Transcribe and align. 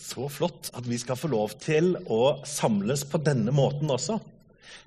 så 0.00 0.26
flott 0.32 0.70
at 0.76 0.86
vi 0.88 0.98
skal 1.00 1.18
få 1.18 1.30
lov 1.32 1.54
til 1.62 1.92
å 2.10 2.40
samles 2.48 3.04
på 3.08 3.20
denne 3.22 3.52
måten 3.54 3.90
også. 3.92 4.18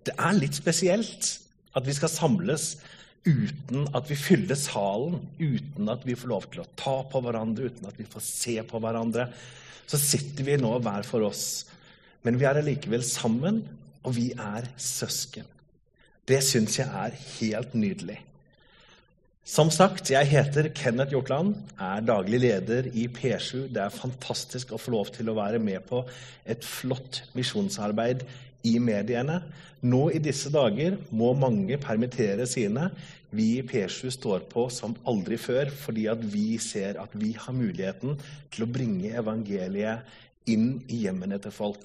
Det 0.04 0.16
er 0.18 0.36
litt 0.36 0.58
spesielt 0.58 1.30
at 1.78 1.86
vi 1.88 1.96
skal 1.96 2.12
samles 2.12 2.74
uten 3.24 3.88
at 3.96 4.10
vi 4.10 4.18
fyller 4.20 4.58
salen, 4.60 5.22
uten 5.40 5.92
at 5.92 6.04
vi 6.08 6.16
får 6.20 6.32
lov 6.32 6.48
til 6.52 6.64
å 6.64 6.70
ta 6.80 6.98
på 7.08 7.22
hverandre, 7.24 7.70
uten 7.72 7.88
at 7.88 8.00
vi 8.00 8.08
får 8.10 8.26
se 8.26 8.58
på 8.68 8.82
hverandre. 8.84 9.30
Så 9.88 10.00
sitter 10.02 10.48
vi 10.48 10.58
nå 10.60 10.74
hver 10.84 11.08
for 11.08 11.24
oss, 11.30 11.64
men 12.24 12.40
vi 12.40 12.48
er 12.48 12.60
allikevel 12.60 13.04
sammen, 13.08 13.64
og 14.04 14.16
vi 14.18 14.32
er 14.36 14.68
søsken. 14.80 15.48
Det 16.28 16.40
syns 16.44 16.78
jeg 16.80 16.88
er 16.88 17.16
helt 17.38 17.76
nydelig. 17.76 18.20
Som 19.44 19.68
sagt, 19.76 20.08
jeg 20.08 20.30
heter 20.32 20.70
Kenneth 20.72 21.12
Hjortland, 21.12 21.58
er 21.76 22.06
daglig 22.08 22.38
leder 22.46 22.86
i 22.96 23.10
P7. 23.12 23.66
Det 23.76 23.82
er 23.84 23.92
fantastisk 23.92 24.72
å 24.72 24.80
få 24.80 24.94
lov 24.94 25.10
til 25.12 25.28
å 25.28 25.36
være 25.36 25.60
med 25.60 25.84
på 25.84 26.00
et 26.48 26.64
flott 26.64 27.20
misjonsarbeid 27.36 28.24
i 28.72 28.78
mediene. 28.80 29.42
Nå 29.84 30.06
i 30.16 30.22
disse 30.24 30.48
dager 30.54 30.96
må 31.12 31.34
mange 31.36 31.76
permittere 31.76 32.48
sine. 32.48 32.88
Vi 33.36 33.50
i 33.58 33.68
P7 33.68 34.14
står 34.16 34.48
på 34.48 34.70
som 34.72 34.96
aldri 35.12 35.36
før 35.36 35.76
fordi 35.76 36.08
at 36.08 36.24
vi 36.24 36.56
ser 36.64 37.02
at 37.04 37.12
vi 37.12 37.34
har 37.36 37.60
muligheten 37.60 38.16
til 38.48 38.64
å 38.64 38.72
bringe 38.72 39.12
evangeliet 39.12 40.48
inn 40.56 40.78
i 40.88 41.04
hjemmene 41.04 41.44
til 41.44 41.52
folk. 41.52 41.84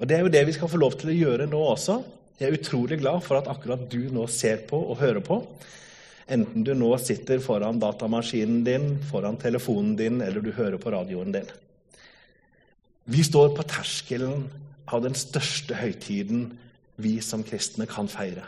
Og 0.00 0.08
Det 0.08 0.16
er 0.16 0.24
jo 0.24 0.32
det 0.32 0.46
vi 0.48 0.56
skal 0.56 0.72
få 0.72 0.80
lov 0.80 0.96
til 0.96 1.12
å 1.12 1.20
gjøre 1.20 1.52
nå 1.52 1.60
også. 1.76 2.00
Jeg 2.40 2.48
er 2.48 2.56
utrolig 2.56 3.02
glad 3.04 3.20
for 3.28 3.36
at 3.36 3.52
akkurat 3.52 3.84
du 3.92 4.08
nå 4.08 4.24
ser 4.32 4.64
på 4.64 4.80
og 4.80 5.02
hører 5.04 5.20
på. 5.20 5.42
Enten 6.26 6.64
du 6.64 6.72
nå 6.76 6.90
sitter 7.02 7.42
foran 7.44 7.80
datamaskinen 7.82 8.62
din, 8.64 8.86
foran 9.10 9.36
telefonen 9.40 9.96
din, 9.98 10.22
eller 10.24 10.40
du 10.40 10.52
hører 10.56 10.78
på 10.80 10.92
radioen 10.94 11.34
din. 11.34 11.48
Vi 13.04 13.24
står 13.24 13.52
på 13.56 13.66
terskelen 13.68 14.46
av 14.88 15.02
den 15.04 15.16
største 15.18 15.76
høytiden 15.76 16.46
vi 16.96 17.18
som 17.24 17.44
kristne 17.44 17.86
kan 17.90 18.08
feire. 18.08 18.46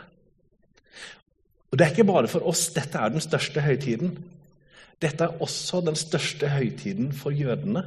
Og 1.69 1.77
Det 1.77 1.85
er 1.85 1.93
ikke 1.93 2.07
bare 2.07 2.31
for 2.31 2.47
oss 2.47 2.69
dette 2.73 2.97
er 2.97 3.13
den 3.13 3.21
største 3.21 3.61
høytiden. 3.61 4.15
Dette 5.01 5.27
er 5.27 5.41
også 5.43 5.83
den 5.85 5.97
største 5.99 6.49
høytiden 6.49 7.11
for 7.13 7.35
jødene. 7.35 7.83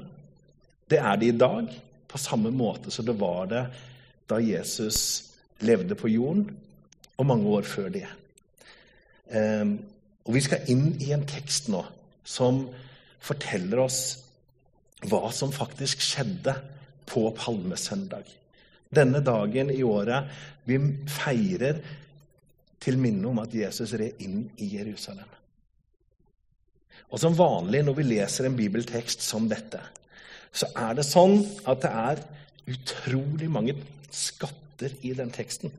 Det 0.90 0.98
er 0.98 1.16
det 1.16 1.32
i 1.32 1.38
dag, 1.38 1.70
på 2.06 2.18
samme 2.18 2.50
måte 2.54 2.90
som 2.90 3.06
det 3.06 3.16
var 3.18 3.46
det 3.50 3.64
da 4.30 4.38
Jesus 4.38 5.30
levde 5.66 5.96
på 5.98 6.08
jorden, 6.08 6.46
og 7.18 7.26
mange 7.26 7.48
år 7.50 7.66
før 7.66 7.88
det. 7.92 8.06
Ehm, 9.30 9.78
og 10.24 10.34
Vi 10.34 10.42
skal 10.44 10.68
inn 10.70 10.94
i 11.02 11.12
en 11.14 11.26
tekst 11.26 11.70
nå 11.72 11.80
som 12.24 12.66
forteller 13.20 13.80
oss 13.82 14.00
hva 15.08 15.30
som 15.32 15.52
faktisk 15.52 16.02
skjedde 16.04 16.54
på 17.08 17.24
palmesøndag. 17.34 18.28
Denne 18.90 19.22
dagen 19.24 19.70
i 19.72 19.82
året 19.82 20.28
vi 20.68 20.78
feirer 21.08 21.80
til 22.80 22.98
minne 23.00 23.28
om 23.28 23.40
at 23.42 23.54
Jesus 23.54 23.94
red 23.98 24.20
inn 24.24 24.44
i 24.58 24.70
Jerusalem. 24.76 25.28
Og 27.10 27.18
Som 27.18 27.38
vanlig 27.38 27.82
når 27.84 27.96
vi 27.98 28.06
leser 28.06 28.46
en 28.46 28.56
bibeltekst 28.56 29.22
som 29.22 29.48
dette, 29.50 29.80
så 30.52 30.68
er 30.76 30.94
det 30.94 31.06
sånn 31.06 31.40
at 31.66 31.82
det 31.82 31.90
er 31.90 32.22
utrolig 32.70 33.50
mange 33.50 33.74
skatter 34.14 34.94
i 35.02 35.12
den 35.14 35.30
teksten. 35.34 35.72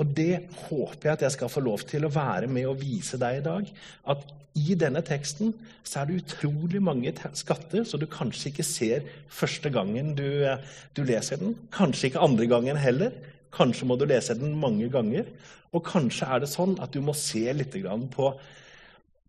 Og 0.00 0.12
det 0.16 0.46
håper 0.68 1.08
jeg 1.08 1.16
at 1.18 1.24
jeg 1.26 1.34
skal 1.34 1.50
få 1.52 1.62
lov 1.64 1.82
til 1.88 2.06
å 2.06 2.12
være 2.12 2.48
med 2.48 2.68
og 2.70 2.80
vise 2.80 3.18
deg 3.20 3.40
i 3.40 3.44
dag. 3.44 3.68
At 4.08 4.24
i 4.56 4.76
denne 4.76 5.00
teksten 5.04 5.52
så 5.84 6.02
er 6.02 6.08
det 6.08 6.22
utrolig 6.22 6.80
mange 6.84 7.12
skatter 7.36 7.86
så 7.88 8.00
du 8.00 8.06
kanskje 8.10 8.50
ikke 8.50 8.66
ser 8.66 9.06
første 9.32 9.72
gangen 9.72 10.12
du, 10.16 10.44
du, 10.96 11.02
leser 11.08 11.40
den. 11.40 11.54
Kanskje 11.72 12.10
ikke 12.10 12.24
andre 12.24 12.48
gangen 12.50 12.80
heller. 12.80 13.14
Kanskje 13.52 13.88
må 13.88 13.96
du 14.00 14.06
lese 14.08 14.36
den 14.38 14.56
mange 14.60 14.88
ganger. 14.92 15.28
Og 15.72 15.84
kanskje 15.88 16.28
er 16.28 16.42
det 16.42 16.50
sånn 16.52 16.76
at 16.84 16.92
du 16.92 17.00
må 17.04 17.16
se 17.16 17.46
litt 17.56 17.76
på 18.12 18.32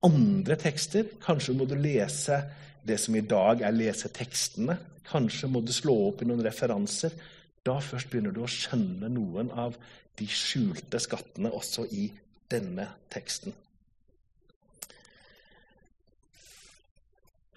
andre 0.03 0.59
tekster. 0.59 1.07
Kanskje 1.23 1.55
må 1.55 1.67
du 1.67 1.75
lese 1.79 2.41
det 2.83 2.99
som 2.99 3.15
i 3.15 3.23
dag 3.23 3.63
er 3.63 3.75
lesetekstene. 3.75 4.75
Kanskje 5.07 5.47
må 5.51 5.63
du 5.63 5.71
slå 5.75 5.95
opp 6.09 6.23
i 6.23 6.27
noen 6.27 6.43
referanser. 6.43 7.15
Da 7.63 7.77
først 7.79 8.09
begynner 8.11 8.33
du 8.35 8.41
å 8.43 8.49
skjønne 8.51 9.09
noen 9.11 9.51
av 9.55 9.77
de 10.19 10.27
skjulte 10.29 10.99
skattene 11.01 11.51
også 11.55 11.85
i 11.95 12.09
denne 12.51 12.89
teksten. 13.13 13.55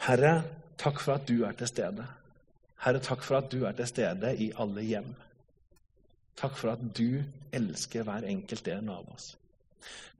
Herre, 0.06 0.32
takk 0.78 1.00
for 1.02 1.16
at 1.16 1.26
du 1.26 1.40
er 1.48 1.56
til 1.58 1.68
stede. 1.68 2.04
Herre, 2.84 3.00
takk 3.02 3.24
for 3.26 3.40
at 3.40 3.50
du 3.50 3.64
er 3.66 3.74
til 3.74 3.88
stede 3.90 4.30
i 4.38 4.52
alle 4.62 4.84
hjem. 4.86 5.08
Takk 6.38 6.54
for 6.60 6.76
at 6.76 6.84
du 6.94 7.24
elsker 7.56 8.06
hver 8.06 8.28
enkelt 8.28 8.68
en 8.70 8.92
av 8.92 9.08
oss. 9.10 9.32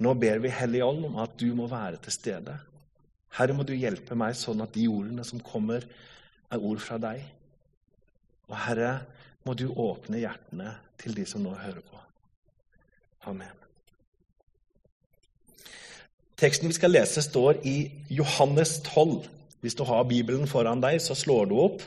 Nå 0.03 0.15
ber 0.19 0.41
vi 0.43 0.53
Hellig 0.53 0.83
Ånd 0.85 1.07
om 1.09 1.21
at 1.23 1.37
du 1.39 1.47
må 1.55 1.69
være 1.71 2.01
til 2.03 2.15
stede. 2.15 2.57
Herre, 3.37 3.55
må 3.55 3.67
du 3.69 3.75
hjelpe 3.77 4.17
meg 4.19 4.35
sånn 4.39 4.65
at 4.65 4.75
de 4.75 4.89
ordene 4.91 5.25
som 5.29 5.43
kommer, 5.45 5.87
er 6.51 6.63
ord 6.63 6.81
fra 6.83 6.99
deg. 7.03 7.23
Og 8.49 8.57
Herre, 8.65 8.91
må 9.47 9.55
du 9.55 9.69
åpne 9.71 10.21
hjertene 10.21 10.75
til 11.01 11.15
de 11.17 11.25
som 11.29 11.45
nå 11.45 11.55
hører 11.55 11.85
på. 11.87 12.01
Amen. 13.31 13.55
Teksten 16.37 16.69
vi 16.69 16.77
skal 16.77 16.93
lese, 16.93 17.23
står 17.25 17.63
i 17.65 17.77
Johannes 18.13 18.77
12. 18.85 19.25
Hvis 19.65 19.77
du 19.79 19.87
har 19.89 20.05
Bibelen 20.05 20.47
foran 20.51 20.83
deg, 20.83 20.99
så 21.01 21.17
slår 21.17 21.49
du 21.49 21.57
opp 21.63 21.85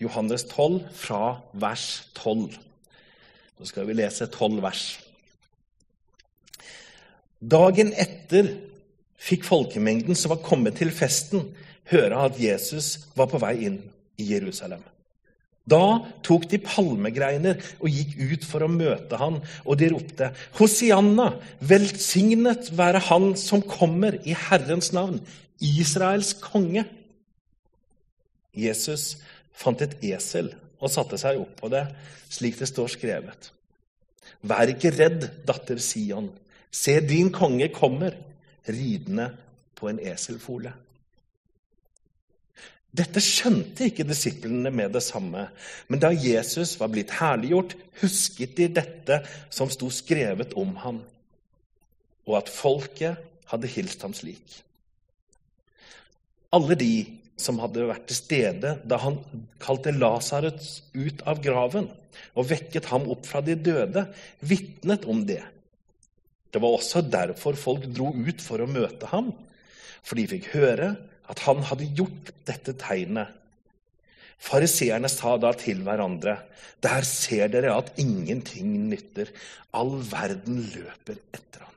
Johannes 0.00 0.44
12 0.48 0.84
fra 0.96 1.40
vers 1.52 1.86
12. 2.14 2.54
Nå 3.58 3.68
skal 3.68 3.88
vi 3.88 3.96
lese 3.98 4.28
12 4.30 4.60
vers. 4.62 4.84
Dagen 7.40 7.90
etter 7.96 8.54
fikk 9.20 9.44
folkemengden 9.48 10.16
som 10.16 10.36
var 10.36 10.44
kommet 10.44 10.78
til 10.80 10.92
festen, 10.94 11.50
høre 11.90 12.24
at 12.28 12.38
Jesus 12.40 13.08
var 13.16 13.28
på 13.32 13.40
vei 13.42 13.56
inn 13.66 13.80
i 14.20 14.30
Jerusalem. 14.30 14.84
Da 15.68 16.00
tok 16.24 16.46
de 16.50 16.58
palmegreiner 16.62 17.60
og 17.78 17.92
gikk 17.92 18.16
ut 18.32 18.46
for 18.48 18.64
å 18.64 18.70
møte 18.72 19.18
han, 19.20 19.38
og 19.64 19.78
de 19.80 19.90
ropte, 19.92 20.30
Hosianna, 20.58 21.34
velsignet 21.60 22.72
være 22.76 23.02
Han 23.10 23.34
som 23.38 23.62
kommer 23.62 24.16
i 24.24 24.34
Herrens 24.48 24.90
navn, 24.96 25.20
Israels 25.60 26.32
konge. 26.40 26.86
Jesus 28.56 29.20
fant 29.52 29.82
et 29.84 29.98
esel 30.10 30.54
og 30.80 30.90
satte 30.90 31.20
seg 31.20 31.38
opp 31.42 31.58
på 31.60 31.70
det, 31.72 31.84
slik 32.32 32.58
det 32.58 32.70
står 32.70 32.94
skrevet. 32.96 33.50
Vær 34.48 34.72
ikke 34.72 34.94
redd, 34.96 35.26
datter 35.46 35.80
Sion. 35.82 36.30
Se, 36.72 36.96
din 37.04 37.28
konge 37.34 37.68
kommer, 37.74 38.16
ridende 38.70 39.28
på 39.76 39.90
en 39.90 40.00
eselfole. 40.00 40.72
Dette 42.90 43.22
skjønte 43.22 43.86
ikke 43.86 44.06
disiplene 44.06 44.72
med 44.74 44.90
det 44.96 45.02
samme, 45.06 45.46
men 45.86 46.02
da 46.02 46.10
Jesus 46.10 46.74
var 46.80 46.90
blitt 46.90 47.12
herliggjort, 47.20 47.76
husket 48.00 48.56
de 48.58 48.66
dette 48.80 49.20
som 49.52 49.70
sto 49.70 49.92
skrevet 49.94 50.56
om 50.58 50.72
ham, 50.82 50.98
og 52.26 52.34
at 52.40 52.50
folket 52.50 53.20
hadde 53.52 53.70
hilst 53.70 54.02
ham 54.06 54.14
slik. 54.16 54.58
Alle 56.50 56.74
de 56.78 56.94
som 57.40 57.60
hadde 57.62 57.86
vært 57.88 58.08
til 58.10 58.18
stede 58.18 58.74
da 58.90 58.98
han 59.00 59.20
kalte 59.62 59.94
Lasarus 59.94 60.80
ut 60.92 61.22
av 61.30 61.40
graven 61.44 61.86
og 62.34 62.48
vekket 62.50 62.90
ham 62.90 63.06
opp 63.12 63.22
fra 63.28 63.40
de 63.44 63.54
døde, 63.54 64.02
vitnet 64.42 65.06
om 65.08 65.22
det. 65.28 65.42
Det 66.50 66.58
var 66.58 66.74
også 66.74 67.04
derfor 67.06 67.58
folk 67.58 67.86
dro 67.94 68.10
ut 68.10 68.42
for 68.42 68.60
å 68.60 68.68
møte 68.70 69.08
ham, 69.12 69.30
for 70.02 70.18
de 70.18 70.26
fikk 70.30 70.50
høre 70.56 70.94
at 71.30 71.44
han 71.46 71.62
hadde 71.68 71.88
gjort 71.96 72.32
dette 72.48 72.74
tegnet. 72.80 73.36
Fariseerne 74.40 75.08
sa 75.12 75.36
da 75.38 75.52
til 75.56 75.82
hverandre.: 75.86 76.38
Der 76.82 77.04
ser 77.04 77.50
dere 77.52 77.76
at 77.76 77.92
ingenting 78.00 78.88
nytter. 78.88 79.28
All 79.76 80.00
verden 80.10 80.62
løper 80.74 81.20
etter 81.30 81.66
ham. 81.66 81.76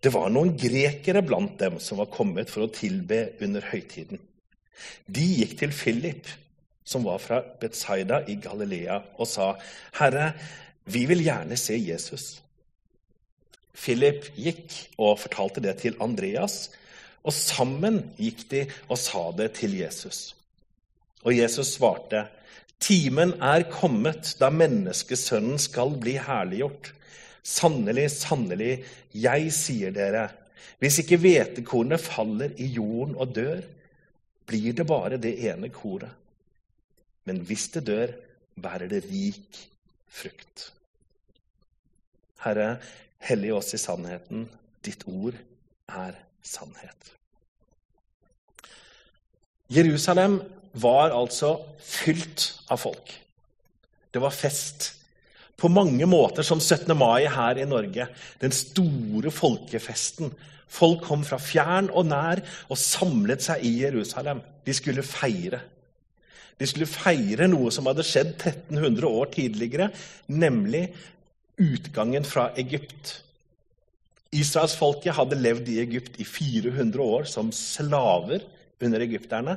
Det 0.00 0.12
var 0.12 0.28
noen 0.32 0.52
grekere 0.56 1.22
blant 1.24 1.58
dem 1.60 1.80
som 1.80 1.98
var 2.00 2.12
kommet 2.12 2.52
for 2.52 2.66
å 2.66 2.72
tilbe 2.72 3.32
under 3.44 3.64
høytiden. 3.72 4.20
De 5.06 5.24
gikk 5.40 5.58
til 5.60 5.72
Philip, 5.76 6.28
som 6.84 7.04
var 7.04 7.20
fra 7.20 7.40
Betzaida 7.60 8.22
i 8.28 8.36
Galilea, 8.40 9.00
og 9.18 9.26
sa, 9.28 9.56
'Herre, 9.92 10.32
vi 10.84 11.04
vil 11.06 11.24
gjerne 11.24 11.56
se 11.56 11.76
Jesus.' 11.76 12.40
Philip 13.74 14.28
gikk 14.36 14.74
og 14.98 15.18
fortalte 15.20 15.60
det 15.60 15.78
til 15.80 15.96
Andreas, 16.00 16.70
og 17.20 17.34
sammen 17.36 18.00
gikk 18.18 18.44
de 18.50 18.64
og 18.88 18.98
sa 18.98 19.26
det 19.36 19.50
til 19.60 19.76
Jesus. 19.78 20.34
Og 21.24 21.36
Jesus 21.36 21.74
svarte, 21.76 22.26
Timen 22.80 23.34
er 23.44 23.66
kommet 23.68 24.34
da 24.40 24.48
menneskesønnen 24.54 25.60
skal 25.60 25.92
bli 26.00 26.14
herliggjort. 26.16 26.94
Sannelig, 27.44 28.06
sannelig, 28.14 28.78
jeg 29.12 29.52
sier 29.52 29.92
dere, 29.92 30.30
hvis 30.80 31.02
ikke 31.02 31.18
hvetekornet 31.20 32.00
faller 32.00 32.54
i 32.56 32.70
jorden 32.72 33.18
og 33.20 33.34
dør, 33.36 33.60
blir 34.48 34.72
det 34.76 34.86
bare 34.88 35.20
det 35.20 35.34
ene 35.50 35.68
koret. 35.72 36.08
Men 37.28 37.42
hvis 37.44 37.68
det 37.74 37.84
dør, 37.86 38.14
bærer 38.56 38.88
det 38.88 39.04
rik 39.10 39.60
frukt. 40.08 40.70
Herre, 42.40 42.78
hellig 43.20 43.52
oss 43.54 43.74
i 43.76 43.80
sannheten. 43.80 44.48
Ditt 44.80 45.04
ord 45.04 45.36
er 45.92 46.16
sannhet. 46.42 47.12
Jerusalem 49.70 50.40
var 50.72 51.14
altså 51.14 51.56
fylt 51.82 52.46
av 52.70 52.80
folk. 52.82 53.12
Det 54.10 54.22
var 54.22 54.34
fest. 54.34 54.94
På 55.56 55.68
mange 55.68 56.06
måter 56.08 56.42
som 56.46 56.60
17. 56.60 56.96
mai 56.98 57.28
her 57.30 57.58
i 57.60 57.68
Norge. 57.68 58.08
Den 58.40 58.54
store 58.54 59.30
folkefesten. 59.30 60.32
Folk 60.70 61.04
kom 61.06 61.22
fra 61.26 61.38
fjern 61.42 61.90
og 61.90 62.06
nær 62.10 62.42
og 62.70 62.78
samlet 62.78 63.44
seg 63.44 63.66
i 63.66 63.74
Jerusalem. 63.82 64.40
De 64.66 64.74
skulle 64.74 65.06
feire. 65.06 65.60
De 66.60 66.68
skulle 66.68 66.90
feire 66.90 67.48
noe 67.48 67.70
som 67.72 67.88
hadde 67.88 68.04
skjedd 68.04 68.34
1300 68.36 69.06
år 69.08 69.30
tidligere, 69.32 69.88
nemlig 70.28 70.90
utgangen 71.60 72.26
fra 72.28 72.50
Egypt. 72.60 73.20
Israelsfolket 74.30 75.16
hadde 75.16 75.38
levd 75.38 75.68
i 75.72 75.80
Egypt 75.82 76.20
i 76.22 76.24
400 76.24 77.02
år 77.02 77.26
som 77.26 77.50
slaver 77.54 78.44
under 78.80 79.02
egypterne. 79.02 79.56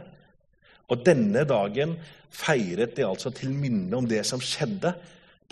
Og 0.89 1.03
denne 1.05 1.45
dagen 1.47 1.95
feiret 2.33 2.95
de 2.97 3.05
altså 3.05 3.29
til 3.35 3.53
minne 3.53 3.93
om 3.97 4.07
det 4.09 4.23
som 4.25 4.41
skjedde 4.41 4.95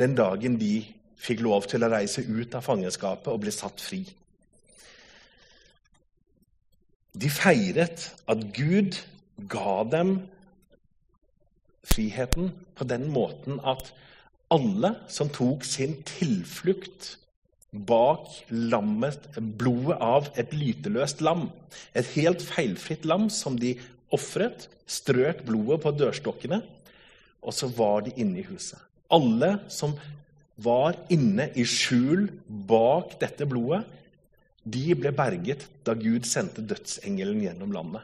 den 0.02 0.16
dagen 0.18 0.58
de 0.58 0.82
fikk 1.22 1.44
lov 1.46 1.68
til 1.70 1.86
å 1.86 1.92
reise 1.92 2.24
ut 2.26 2.58
av 2.58 2.66
fangenskapet 2.66 3.30
og 3.30 3.44
bli 3.44 3.54
satt 3.54 3.84
fri. 3.84 4.02
De 7.14 7.30
feiret 7.30 8.08
at 8.32 8.46
Gud 8.56 8.98
ga 9.52 9.82
dem 9.92 10.16
friheten 11.86 12.52
på 12.78 12.88
den 12.90 13.10
måten 13.12 13.60
at 13.68 13.92
alle 14.52 14.96
som 15.12 15.30
tok 15.34 15.66
sin 15.68 16.00
tilflukt 16.08 17.18
bak 17.72 18.28
lammet, 18.50 19.30
blodet 19.38 19.98
av 20.04 20.28
et 20.40 20.52
lyteløst 20.54 21.22
lam, 21.24 21.48
et 21.96 22.08
helt 22.18 22.44
feilfritt 22.44 23.06
lam 23.08 23.30
som 23.32 23.56
de 23.60 23.78
ofret, 24.12 24.68
strøk 24.92 25.46
blodet 25.48 25.80
på 25.86 25.94
dørstokkene, 25.96 26.60
og 27.42 27.56
så 27.56 27.70
var 27.72 28.04
de 28.06 28.14
inne 28.20 28.42
i 28.42 28.48
huset. 28.50 28.80
Alle 29.12 29.58
som 29.72 29.96
var 30.62 31.00
inne 31.12 31.48
i 31.56 31.64
skjul 31.68 32.28
bak 32.46 33.16
dette 33.24 33.48
blodet, 33.48 33.86
de 34.62 34.92
ble 34.94 35.10
berget 35.16 35.64
da 35.88 35.96
Gud 35.98 36.28
sendte 36.30 36.62
dødsengelen 36.62 37.40
gjennom 37.42 37.72
landet. 37.74 38.04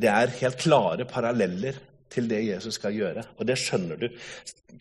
Det 0.00 0.08
er 0.08 0.32
helt 0.40 0.58
klare 0.58 1.04
paralleller 1.06 1.76
til 2.10 2.28
det 2.30 2.42
Jesus 2.46 2.78
skal 2.80 2.96
gjøre, 2.96 3.24
og 3.38 3.46
det 3.46 3.58
skjønner 3.60 4.00
du. 4.00 4.08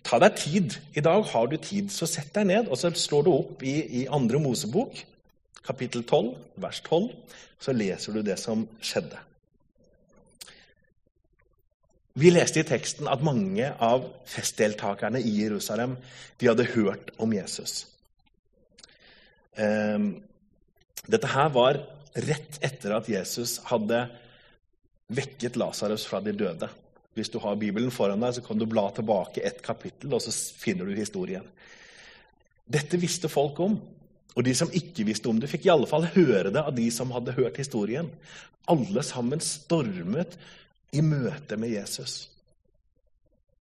Ta 0.05 0.19
deg 0.21 0.37
tid. 0.39 0.75
I 0.97 1.03
dag 1.05 1.23
har 1.31 1.49
du 1.49 1.57
tid, 1.61 1.91
så 1.93 2.09
sett 2.09 2.33
deg 2.35 2.49
ned, 2.49 2.69
og 2.69 2.79
så 2.79 2.91
slår 2.95 3.25
du 3.25 3.31
opp 3.33 3.63
i, 3.65 3.75
i 4.01 4.05
andre 4.09 4.41
Mosebok, 4.41 5.03
kapittel 5.65 6.03
12, 6.03 6.33
vers 6.63 6.81
12, 6.87 7.09
så 7.59 7.75
leser 7.75 8.15
du 8.15 8.23
det 8.25 8.39
som 8.41 8.65
skjedde. 8.81 9.19
Vi 12.19 12.31
leste 12.33 12.59
i 12.59 12.67
teksten 12.67 13.07
at 13.07 13.21
mange 13.23 13.69
av 13.79 14.07
festdeltakerne 14.27 15.21
i 15.21 15.35
Jerusalem 15.43 15.95
de 16.39 16.49
hadde 16.49 16.67
hørt 16.73 17.13
om 17.21 17.31
Jesus. 17.35 17.85
Ehm, 19.59 20.17
dette 21.07 21.29
her 21.31 21.53
var 21.53 21.79
rett 22.17 22.59
etter 22.65 22.95
at 22.97 23.07
Jesus 23.11 23.59
hadde 23.69 24.07
vekket 25.15 25.57
Lasarus 25.59 26.05
fra 26.09 26.19
de 26.25 26.33
døde. 26.35 26.69
Hvis 27.19 27.31
du 27.33 27.39
har 27.43 27.59
Bibelen 27.59 27.91
foran 27.91 28.23
deg, 28.23 28.37
så 28.37 28.43
kan 28.45 28.59
du 28.59 28.65
bla 28.69 28.87
tilbake 28.95 29.43
ett 29.45 29.61
kapittel, 29.65 30.13
og 30.15 30.23
så 30.23 30.31
finner 30.31 30.87
du 30.87 30.95
historien. 30.95 31.45
Dette 32.69 32.99
visste 33.01 33.31
folk 33.31 33.59
om. 33.65 33.79
Og 34.37 34.45
de 34.45 34.53
som 34.55 34.71
ikke 34.71 35.03
visste 35.07 35.27
om 35.27 35.39
det, 35.41 35.49
fikk 35.51 35.65
i 35.67 35.73
alle 35.73 35.89
fall 35.89 36.05
høre 36.13 36.53
det 36.53 36.61
av 36.61 36.75
de 36.77 36.85
som 36.93 37.11
hadde 37.11 37.35
hørt 37.35 37.57
historien. 37.59 38.07
Alle 38.69 39.03
sammen 39.03 39.41
stormet 39.43 40.37
i 40.95 41.01
møte 41.03 41.57
med 41.59 41.73
Jesus. 41.73 42.29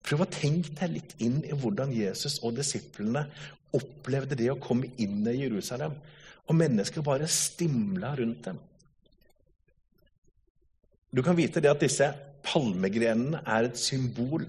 Prøv 0.07 0.23
å 0.25 0.31
tenke 0.31 0.73
deg 0.79 0.93
litt 0.95 1.17
inn 1.25 1.41
i 1.45 1.57
hvordan 1.57 1.91
Jesus 1.93 2.39
og 2.45 2.55
disiplene 2.61 3.27
opplevde 3.77 4.39
det 4.39 4.53
å 4.53 4.61
komme 4.61 4.93
inn 5.03 5.27
i 5.29 5.41
Jerusalem. 5.41 5.97
Og 6.49 6.57
mennesker 6.57 7.05
bare 7.05 7.29
stimla 7.29 8.15
rundt 8.17 8.47
dem. 8.47 8.61
Du 11.11 11.25
kan 11.25 11.37
vite 11.37 11.61
det 11.65 11.73
at 11.73 11.83
disse 11.83 12.09
palmegrenene 12.49 13.43
er 13.47 13.69
et 13.69 13.79
symbol 13.79 14.47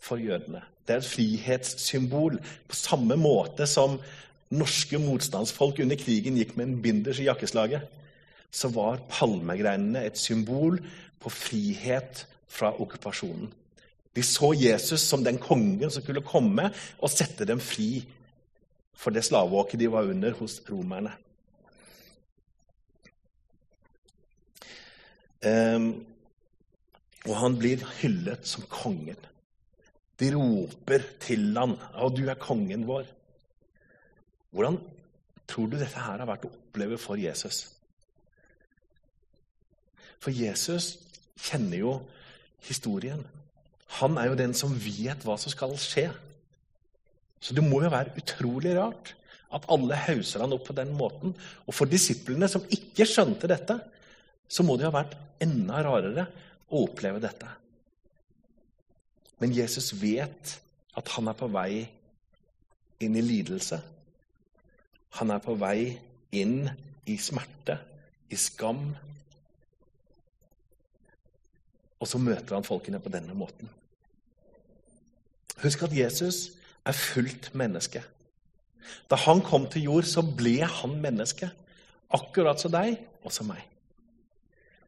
for 0.00 0.20
jødene. 0.20 0.62
Det 0.86 0.96
er 0.96 1.04
et 1.04 1.06
frihetssymbol 1.06 2.40
på 2.68 2.76
samme 2.76 3.16
måte 3.20 3.68
som 3.70 3.98
norske 4.50 4.98
motstandsfolk 4.98 5.78
under 5.84 5.98
krigen 6.00 6.38
gikk 6.40 6.56
med 6.58 6.66
en 6.66 6.82
binders 6.82 7.20
i 7.22 7.28
jakkeslaget. 7.28 7.86
Så 8.50 8.72
var 8.74 9.02
palmegreinene 9.10 10.02
et 10.08 10.18
symbol 10.18 10.80
på 11.20 11.30
frihet 11.30 12.24
fra 12.50 12.72
okkupasjonen. 12.82 13.52
De 14.16 14.22
så 14.26 14.50
Jesus 14.58 15.04
som 15.06 15.22
den 15.22 15.38
kongen 15.38 15.90
som 15.90 16.02
skulle 16.02 16.24
komme 16.26 16.72
og 16.98 17.12
sette 17.12 17.46
dem 17.46 17.62
fri 17.62 18.02
for 19.00 19.14
det 19.14 19.22
slaveåket 19.24 19.80
de 19.80 19.88
var 19.92 20.10
under 20.10 20.34
hos 20.36 20.58
romerne. 20.68 21.12
Um, 25.40 26.04
og 27.28 27.34
han 27.36 27.56
blir 27.60 27.82
hyllet 28.00 28.46
som 28.48 28.64
kongen. 28.70 29.18
De 30.20 30.30
roper 30.34 31.04
til 31.20 31.56
han, 31.56 31.76
'Å, 31.76 32.08
du 32.14 32.28
er 32.28 32.34
kongen 32.34 32.86
vår'. 32.86 33.08
Hvordan 34.52 34.80
tror 35.48 35.66
du 35.66 35.76
dette 35.78 35.98
her 35.98 36.18
har 36.18 36.26
vært 36.26 36.44
å 36.44 36.52
oppleve 36.52 36.98
for 36.98 37.16
Jesus? 37.16 37.68
For 40.20 40.30
Jesus 40.30 40.98
kjenner 41.36 41.78
jo 41.78 41.92
historien. 42.68 43.24
Han 44.00 44.18
er 44.18 44.30
jo 44.30 44.34
den 44.34 44.54
som 44.54 44.74
vet 44.74 45.24
hva 45.24 45.38
som 45.40 45.52
skal 45.52 45.76
skje. 45.80 46.10
Så 47.40 47.54
det 47.56 47.64
må 47.64 47.82
jo 47.82 47.92
være 47.92 48.12
utrolig 48.20 48.76
rart 48.76 49.14
at 49.50 49.66
alle 49.72 49.96
hauser 49.96 50.44
han 50.44 50.52
opp 50.52 50.68
på 50.68 50.76
den 50.76 50.92
måten. 50.94 51.32
Og 51.66 51.74
for 51.74 51.90
disiplene 51.90 52.48
som 52.48 52.66
ikke 52.70 53.08
skjønte 53.08 53.48
dette, 53.50 53.80
så 54.50 54.62
må 54.62 54.76
det 54.76 54.86
jo 54.86 54.92
ha 54.92 55.00
vært 55.00 55.16
enda 55.40 55.80
rarere 55.86 56.26
å 56.70 56.84
oppleve 56.86 57.20
dette. 57.22 57.48
Men 59.40 59.54
Jesus 59.56 59.92
vet 60.00 60.56
at 60.98 61.12
han 61.16 61.30
er 61.30 61.36
på 61.38 61.48
vei 61.50 61.84
inn 63.00 63.16
i 63.16 63.24
lidelse. 63.24 63.80
Han 65.18 65.32
er 65.32 65.42
på 65.42 65.56
vei 65.58 65.96
inn 66.36 66.68
i 67.08 67.16
smerte, 67.18 67.78
i 68.30 68.38
skam. 68.38 68.90
Og 72.00 72.08
så 72.08 72.20
møter 72.20 72.56
han 72.56 72.66
folkene 72.66 73.00
på 73.02 73.12
denne 73.12 73.34
måten. 73.36 73.68
Husk 75.60 75.82
at 75.84 75.96
Jesus 75.96 76.50
er 76.88 76.96
fullt 76.96 77.50
menneske. 77.56 78.02
Da 79.10 79.18
han 79.26 79.42
kom 79.44 79.66
til 79.70 79.88
jord, 79.88 80.06
så 80.08 80.22
ble 80.24 80.60
han 80.64 80.96
menneske. 81.02 81.50
Akkurat 82.10 82.60
som 82.60 82.72
deg 82.72 82.96
og 83.24 83.32
som 83.34 83.50
meg. 83.50 83.60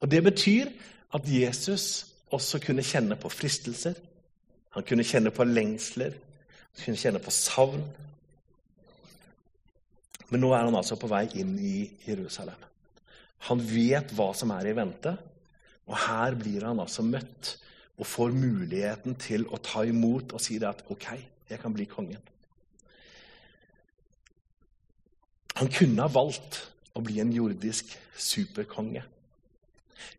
Og 0.00 0.10
Det 0.10 0.22
betyr 0.24 0.70
at 1.12 1.28
Jesus 1.28 2.06
også 2.32 2.60
kunne 2.64 2.84
kjenne 2.84 3.18
på 3.20 3.30
fristelser. 3.32 3.98
Han 4.72 4.86
kunne 4.88 5.04
kjenne 5.04 5.32
på 5.34 5.44
lengsler, 5.44 6.14
han 6.72 6.84
kunne 6.84 7.00
kjenne 7.00 7.20
på 7.20 7.34
savn. 7.34 7.84
Men 10.32 10.40
nå 10.40 10.52
er 10.56 10.64
han 10.64 10.78
altså 10.78 10.96
på 10.96 11.10
vei 11.12 11.26
inn 11.42 11.58
i 11.60 11.90
Jerusalem. 12.06 12.56
Han 13.50 13.60
vet 13.66 14.14
hva 14.16 14.30
som 14.38 14.52
er 14.54 14.70
i 14.70 14.76
vente, 14.76 15.12
og 15.90 15.98
her 16.06 16.38
blir 16.38 16.64
han 16.64 16.80
altså 16.80 17.04
møtt 17.04 17.56
og 17.98 18.08
får 18.08 18.32
muligheten 18.32 19.18
til 19.20 19.44
å 19.52 19.60
ta 19.60 19.82
imot 19.84 20.32
og 20.32 20.40
si 20.40 20.56
det 20.62 20.70
at 20.70 20.84
OK, 20.94 21.08
jeg 21.50 21.60
kan 21.60 21.74
bli 21.74 21.84
kongen. 21.90 22.22
Han 25.58 25.68
kunne 25.68 26.06
ha 26.06 26.10
valgt 26.10 26.62
å 26.96 27.02
bli 27.04 27.20
en 27.20 27.32
jordisk 27.34 27.92
superkonge. 28.16 29.02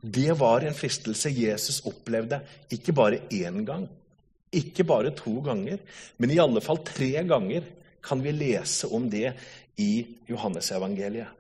Det 0.02 0.32
var 0.40 0.66
en 0.66 0.76
fristelse 0.78 1.32
Jesus 1.32 1.82
opplevde 1.90 2.42
ikke 2.74 2.96
bare 2.96 3.22
én 3.32 3.62
gang, 3.68 3.88
ikke 4.54 4.86
bare 4.86 5.14
to 5.18 5.40
ganger, 5.46 5.80
men 6.18 6.32
i 6.32 6.42
alle 6.42 6.62
fall 6.62 6.84
tre 6.86 7.12
ganger 7.28 7.70
kan 8.04 8.22
vi 8.22 8.34
lese 8.36 8.90
om 8.92 9.08
det 9.10 9.32
i 9.82 10.06
Johannesevangeliet. 10.28 11.40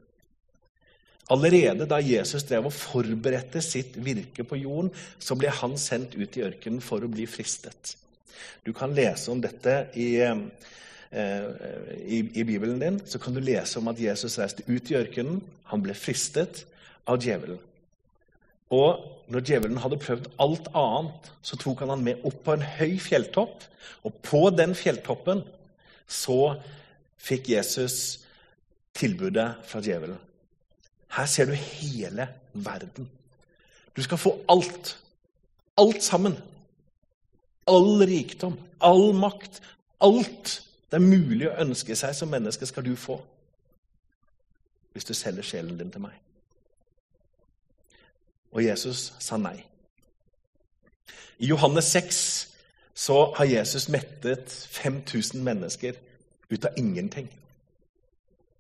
Allerede 1.31 1.88
da 1.88 2.01
Jesus 2.03 2.43
drev 2.43 2.67
og 2.67 2.75
forberedte 2.75 3.62
sitt 3.63 3.95
virke 4.03 4.43
på 4.43 4.59
jorden, 4.59 4.91
så 5.19 5.38
ble 5.39 5.51
han 5.55 5.77
sendt 5.79 6.17
ut 6.19 6.38
i 6.38 6.43
ørkenen 6.43 6.83
for 6.83 7.03
å 7.03 7.12
bli 7.12 7.27
fristet. 7.29 7.95
Du 8.63 8.73
kan 8.75 8.93
lese 8.95 9.31
om 9.31 9.39
dette 9.41 9.75
i, 10.00 10.17
eh, 10.19 11.47
i, 12.03 12.19
i 12.41 12.43
Bibelen 12.43 12.79
din. 12.79 13.00
Så 13.05 13.19
kan 13.19 13.33
du 13.33 13.39
lese 13.39 13.79
om 13.79 13.88
at 13.88 14.00
Jesus 14.00 14.38
reiste 14.39 14.65
ut 14.67 14.91
i 14.91 14.97
ørkenen. 15.00 15.39
Han 15.71 15.83
ble 15.83 15.95
fristet 15.95 16.65
av 17.07 17.21
djevelen. 17.23 17.59
Og 18.73 19.29
når 19.31 19.45
djevelen 19.47 19.79
hadde 19.81 20.01
prøvd 20.01 20.29
alt 20.43 20.69
annet, 20.77 21.29
så 21.45 21.57
tok 21.59 21.83
han 21.83 21.93
han 21.93 22.05
med 22.05 22.25
opp 22.27 22.41
på 22.45 22.55
en 22.55 22.65
høy 22.77 22.97
fjelltopp. 23.01 23.65
Og 24.03 24.15
på 24.25 24.47
den 24.55 24.75
fjelltoppen 24.77 25.43
så 26.09 26.55
fikk 27.23 27.53
Jesus 27.53 27.97
tilbudet 28.97 29.49
fra 29.67 29.81
djevelen. 29.83 30.19
Her 31.13 31.29
ser 31.29 31.49
du 31.49 31.53
hele 31.53 32.27
verden. 32.53 33.07
Du 33.95 34.01
skal 34.03 34.17
få 34.17 34.35
alt. 34.49 34.97
Alt 35.77 36.03
sammen. 36.03 36.35
All 37.69 38.03
rikdom, 38.03 38.57
all 38.83 39.13
makt, 39.15 39.61
alt 40.03 40.59
det 40.91 40.99
er 40.99 41.05
mulig 41.09 41.47
å 41.49 41.55
ønske 41.63 41.95
seg 41.97 42.11
som 42.13 42.29
menneske, 42.29 42.67
skal 42.69 42.83
du 42.85 42.91
få. 42.99 43.15
Hvis 44.93 45.07
du 45.09 45.13
selger 45.17 45.47
sjelen 45.47 45.79
din 45.79 45.89
til 45.89 46.03
meg. 46.03 46.13
Og 48.53 48.63
Jesus 48.63 49.12
sa 49.19 49.38
nei. 49.41 49.57
I 51.41 51.50
Johannes 51.50 51.89
6 51.91 52.17
så 52.93 53.33
har 53.36 53.50
Jesus 53.50 53.89
mettet 53.89 54.51
5000 54.72 55.41
mennesker 55.43 55.98
ut 56.50 56.65
av 56.65 56.77
ingenting. 56.77 57.29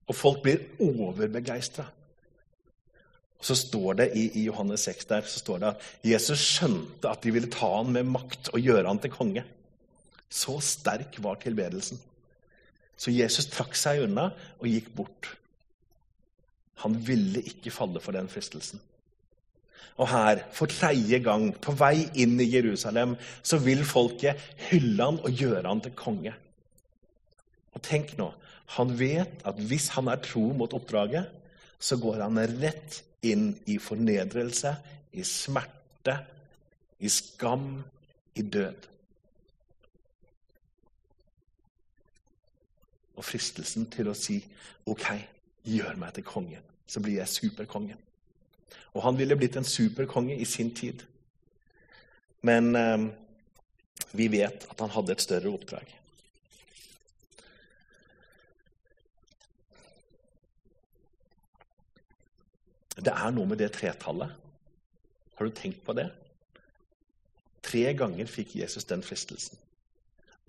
Og 0.09 0.15
folk 0.17 0.41
blir 0.43 0.63
overbegeistra. 0.81 1.85
Og 3.39 3.45
så 3.45 3.55
står 3.59 3.99
det 3.99 4.07
i, 4.15 4.23
i, 4.39 4.45
Johannes 4.47 4.87
6 4.87 5.05
der, 5.05 5.27
så 5.27 5.39
står 5.39 5.59
det 5.61 5.69
at 5.73 5.85
Jesus 6.13 6.39
skjønte 6.39 7.11
at 7.11 7.23
de 7.23 7.33
ville 7.35 7.51
ta 7.51 7.69
han 7.75 7.91
med 7.93 8.09
makt 8.09 8.53
og 8.53 8.63
gjøre 8.63 8.87
han 8.87 9.01
til 9.03 9.13
konge. 9.13 9.43
Så 10.33 10.57
sterk 10.63 11.19
var 11.21 11.37
tilbedelsen. 11.43 11.99
Så 12.97 13.11
Jesus 13.11 13.49
trakk 13.51 13.75
seg 13.77 14.05
unna 14.05 14.29
og 14.59 14.69
gikk 14.69 14.89
bort. 14.95 15.29
Han 16.81 16.95
ville 17.05 17.43
ikke 17.43 17.71
falle 17.71 18.01
for 18.01 18.15
den 18.15 18.31
fristelsen. 18.31 18.81
Og 20.01 20.09
her, 20.09 20.41
for 20.53 20.71
tredje 20.71 21.19
gang, 21.21 21.51
på 21.61 21.75
vei 21.77 22.07
inn 22.17 22.39
i 22.41 22.49
Jerusalem, 22.49 23.15
så 23.45 23.59
vil 23.61 23.83
folket 23.85 24.41
hylle 24.69 25.05
han 25.05 25.19
og 25.21 25.43
gjøre 25.43 25.67
han 25.67 25.83
til 25.85 25.93
konge. 25.97 26.33
Og 27.73 27.81
tenk 27.85 28.15
nå, 28.17 28.31
han 28.77 28.93
vet 28.97 29.43
at 29.45 29.59
hvis 29.69 29.91
han 29.93 30.09
er 30.09 30.21
tro 30.23 30.47
mot 30.57 30.73
oppdraget, 30.73 31.29
så 31.83 31.97
går 32.01 32.23
han 32.23 32.39
rett 32.61 33.01
inn 33.27 33.51
i 33.69 33.77
fornedrelse, 33.81 34.73
i 35.13 35.23
smerte, 35.27 36.15
i 36.99 37.09
skam, 37.11 37.83
i 38.35 38.41
død. 38.41 38.87
Og 43.13 43.25
fristelsen 43.25 43.85
til 43.93 44.09
å 44.09 44.17
si 44.17 44.39
OK, 44.89 45.05
gjør 45.69 45.99
meg 46.01 46.15
til 46.15 46.25
kongen, 46.25 46.63
så 46.89 47.03
blir 47.03 47.19
jeg 47.19 47.29
superkongen. 47.29 47.99
Og 48.93 49.03
han 49.05 49.17
ville 49.17 49.37
blitt 49.39 49.57
en 49.59 49.67
superkonge 49.67 50.35
i 50.37 50.45
sin 50.45 50.71
tid. 50.75 51.03
Men 52.45 52.75
eh, 52.75 53.09
vi 54.11 54.29
vet 54.29 54.67
at 54.69 54.79
han 54.83 54.93
hadde 54.93 55.15
et 55.15 55.23
større 55.23 55.51
oppdrag. 55.53 55.89
Det 63.03 63.11
er 63.11 63.31
noe 63.33 63.49
med 63.49 63.59
det 63.59 63.71
tretallet. 63.73 64.31
Har 65.33 65.49
du 65.49 65.55
tenkt 65.57 65.81
på 65.85 65.95
det? 65.97 66.11
Tre 67.63 67.87
ganger 67.97 68.29
fikk 68.29 68.57
Jesus 68.59 68.85
den 68.85 69.01
fristelsen. 69.03 69.57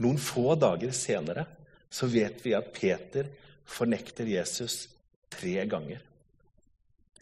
Noen 0.03 0.19
få 0.21 0.57
dager 0.59 0.93
senere 0.95 1.47
så 1.95 2.09
vet 2.11 2.43
vi 2.45 2.53
at 2.59 2.73
Peter 2.75 3.31
fornekter 3.65 4.29
Jesus 4.29 4.89
tre 5.33 5.63
ganger. 5.71 6.03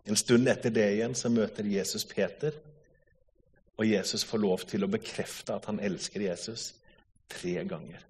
En 0.09 0.19
stund 0.19 0.49
etter 0.51 0.75
det 0.75 0.89
igjen 0.97 1.15
så 1.15 1.31
møter 1.31 1.69
Jesus 1.69 2.05
Peter, 2.09 2.55
og 3.79 3.89
Jesus 3.89 4.25
får 4.27 4.43
lov 4.43 4.65
til 4.69 4.85
å 4.85 4.91
bekrefte 4.91 5.55
at 5.55 5.69
han 5.71 5.81
elsker 5.83 6.27
Jesus 6.27 6.73
tre 7.33 7.63
ganger. 7.69 8.03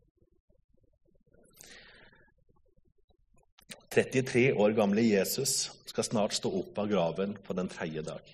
33 3.92 4.52
år 4.56 4.72
gamle 4.76 5.04
Jesus 5.04 5.66
skal 5.84 6.06
snart 6.06 6.36
stå 6.36 6.48
opp 6.62 6.78
av 6.80 6.88
graven 6.88 7.34
på 7.44 7.56
den 7.56 7.68
tredje 7.68 8.04
dag. 8.06 8.24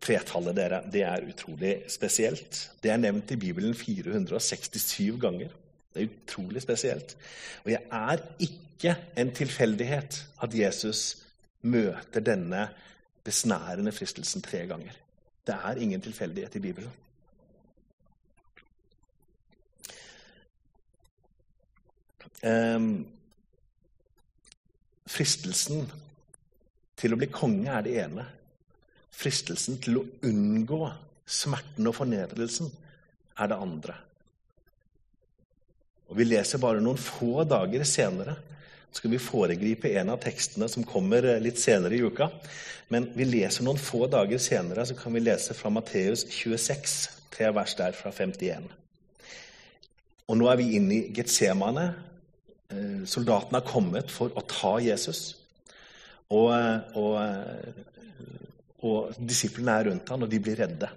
Tretallet 0.00 0.56
dere, 0.56 0.82
det 0.88 1.02
er 1.04 1.26
utrolig 1.28 1.74
spesielt. 1.90 2.68
Det 2.80 2.92
er 2.92 3.00
nevnt 3.02 3.32
i 3.34 3.40
Bibelen 3.40 3.74
467 3.76 5.18
ganger. 5.20 5.52
Det 5.92 6.04
er 6.04 6.12
utrolig 6.12 6.62
spesielt. 6.64 7.16
Og 7.64 7.72
jeg 7.74 7.82
er 7.92 8.22
ikke 8.40 8.94
en 9.18 9.32
tilfeldighet 9.34 10.20
at 10.44 10.54
Jesus 10.54 11.27
møter 11.62 12.22
denne 12.24 12.68
besnærende 13.24 13.92
fristelsen 13.92 14.42
tre 14.44 14.64
ganger. 14.70 14.96
Det 15.46 15.56
er 15.56 15.80
ingen 15.80 16.00
tilfeldighet 16.00 16.56
i 16.56 16.64
Bibelen. 16.64 16.90
Um, 22.38 23.06
fristelsen 25.08 25.88
til 26.98 27.14
å 27.14 27.18
bli 27.18 27.30
konge 27.32 27.72
er 27.72 27.86
det 27.86 27.96
ene. 28.04 28.26
Fristelsen 29.18 29.80
til 29.82 29.98
å 29.98 30.04
unngå 30.28 30.82
smerten 31.28 31.88
og 31.90 31.96
fornedrelsen 31.98 32.70
er 33.38 33.50
det 33.50 33.58
andre. 33.58 33.96
Og 36.08 36.16
Vi 36.16 36.24
leser 36.24 36.62
bare 36.62 36.80
noen 36.80 37.00
få 37.00 37.44
dager 37.44 37.84
senere. 37.84 38.36
Skal 38.92 39.12
vi 39.12 39.20
foregripe 39.20 39.90
en 40.00 40.12
av 40.14 40.20
tekstene 40.22 40.68
som 40.70 40.86
kommer 40.86 41.26
eh, 41.26 41.40
litt 41.42 41.60
senere 41.60 41.96
i 41.96 42.02
uka. 42.02 42.30
Men 42.92 43.10
vi 43.16 43.26
leser 43.28 43.66
noen 43.66 43.80
få 43.80 44.06
dager 44.10 44.40
senere 44.40 44.86
så 44.88 44.96
kan 44.96 45.12
vi 45.12 45.22
lese 45.22 45.56
fra 45.56 45.70
Matteus 45.72 46.24
26, 46.32 46.94
tre 47.34 47.50
vers 47.52 47.74
der 47.76 47.96
fra 47.96 48.12
51. 48.14 48.70
Og 50.28 50.38
nå 50.40 50.48
er 50.48 50.60
vi 50.60 50.70
inne 50.78 50.96
i 50.96 51.02
Getsemane. 51.16 51.88
Eh, 52.72 53.04
soldatene 53.08 53.60
har 53.60 53.68
kommet 53.68 54.12
for 54.12 54.32
å 54.32 54.44
ta 54.48 54.78
Jesus. 54.84 55.34
Og, 56.32 56.52
og, 57.00 57.14
og 58.84 59.14
disiplene 59.16 59.76
er 59.78 59.86
rundt 59.88 60.10
ham, 60.12 60.24
og 60.26 60.32
de 60.32 60.40
blir 60.44 60.58
redde. 60.60 60.90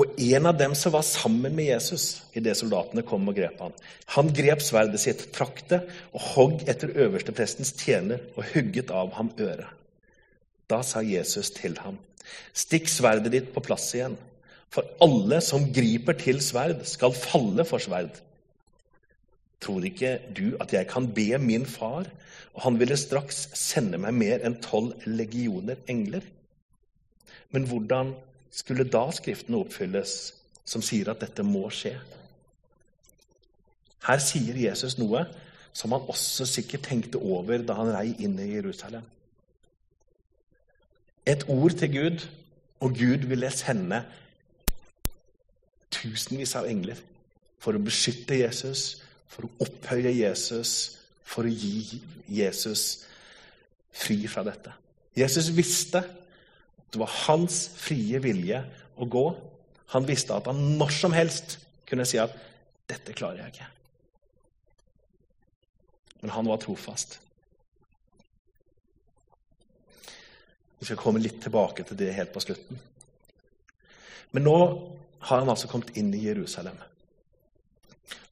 Og 0.00 0.14
en 0.24 0.48
av 0.48 0.56
dem 0.56 0.72
som 0.78 0.94
var 0.94 1.04
sammen 1.04 1.52
med 1.52 1.68
Jesus 1.68 2.22
idet 2.36 2.54
soldatene 2.56 3.04
kom 3.04 3.26
og 3.28 3.36
grep 3.36 3.58
han. 3.60 3.74
han 4.14 4.32
grep 4.32 4.62
sverdet 4.64 5.00
sitt, 5.02 5.26
trakk 5.36 5.60
det 5.68 5.82
og 6.14 6.28
hogg 6.32 6.64
etter 6.68 6.94
øversteprestens 6.96 7.74
tjener 7.76 8.22
og 8.36 8.46
hugget 8.54 8.90
av 8.90 9.12
ham 9.18 9.30
øret. 9.36 9.68
Da 10.70 10.80
sa 10.86 11.02
Jesus 11.04 11.50
til 11.52 11.76
ham, 11.84 11.98
stikk 12.56 12.88
sverdet 12.88 13.34
ditt 13.34 13.52
på 13.52 13.60
plass 13.60 13.90
igjen, 13.92 14.16
for 14.72 14.88
alle 15.04 15.42
som 15.44 15.68
griper 15.74 16.16
til 16.16 16.40
sverd, 16.40 16.86
skal 16.88 17.12
falle 17.12 17.66
for 17.68 17.82
sverd. 17.82 18.16
Tror 19.60 19.84
ikke 19.84 20.16
du 20.32 20.56
at 20.62 20.72
jeg 20.72 20.88
kan 20.88 21.10
be 21.12 21.36
min 21.38 21.66
far, 21.68 22.08
og 22.56 22.64
han 22.64 22.78
ville 22.80 22.96
straks 22.96 23.50
sende 23.58 24.00
meg 24.00 24.16
mer 24.16 24.40
enn 24.40 24.56
tolv 24.64 25.04
legioner 25.04 25.84
engler? 25.92 26.24
Men 27.52 27.68
hvordan 27.68 28.14
skulle 28.52 28.84
da 28.88 29.06
Skriftene 29.14 29.62
oppfylles 29.62 30.16
som 30.64 30.84
sier 30.84 31.10
at 31.10 31.22
dette 31.24 31.44
må 31.46 31.64
skje? 31.72 31.96
Her 34.06 34.22
sier 34.22 34.58
Jesus 34.58 34.98
noe 34.98 35.24
som 35.72 35.94
han 35.94 36.08
også 36.10 36.46
sikkert 36.46 36.84
tenkte 36.88 37.20
over 37.22 37.62
da 37.64 37.78
han 37.78 37.92
rei 37.94 38.12
inn 38.20 38.36
i 38.42 38.50
Jerusalem. 38.52 39.04
Et 41.26 41.44
ord 41.48 41.76
til 41.78 41.92
Gud, 41.92 42.24
og 42.82 42.96
Gud 42.98 43.28
ville 43.30 43.50
sende 43.54 44.02
tusenvis 45.92 46.56
av 46.58 46.66
engler 46.66 46.98
for 47.62 47.78
å 47.78 47.82
beskytte 47.82 48.40
Jesus, 48.40 49.02
for 49.30 49.46
å 49.46 49.52
opphøye 49.64 50.10
Jesus, 50.16 50.98
for 51.22 51.46
å 51.46 51.52
gi 51.52 52.02
Jesus 52.26 53.04
fri 53.94 54.18
fra 54.26 54.42
dette. 54.44 54.72
Jesus 55.16 55.52
visste 55.54 56.02
det 56.92 57.00
var 57.00 57.12
hans 57.26 57.64
frie 57.80 58.20
vilje 58.20 58.60
å 59.00 59.08
gå. 59.08 59.24
Han 59.94 60.06
visste 60.08 60.36
at 60.36 60.48
han 60.50 60.60
når 60.78 60.92
som 60.92 61.14
helst 61.16 61.56
kunne 61.88 62.04
si 62.08 62.20
at 62.20 62.34
'dette 62.88 63.16
klarer 63.16 63.42
jeg 63.42 63.54
ikke'. 63.54 63.70
Men 66.20 66.30
han 66.30 66.46
var 66.46 66.60
trofast. 66.60 67.18
Vi 70.78 70.84
skal 70.84 70.96
komme 70.96 71.22
litt 71.22 71.40
tilbake 71.42 71.84
til 71.86 71.96
det 71.96 72.12
helt 72.14 72.32
på 72.34 72.40
slutten. 72.40 72.78
Men 74.32 74.42
nå 74.42 74.56
har 75.28 75.38
han 75.38 75.48
altså 75.48 75.68
kommet 75.68 75.96
inn 75.96 76.14
i 76.14 76.24
Jerusalem. 76.26 76.76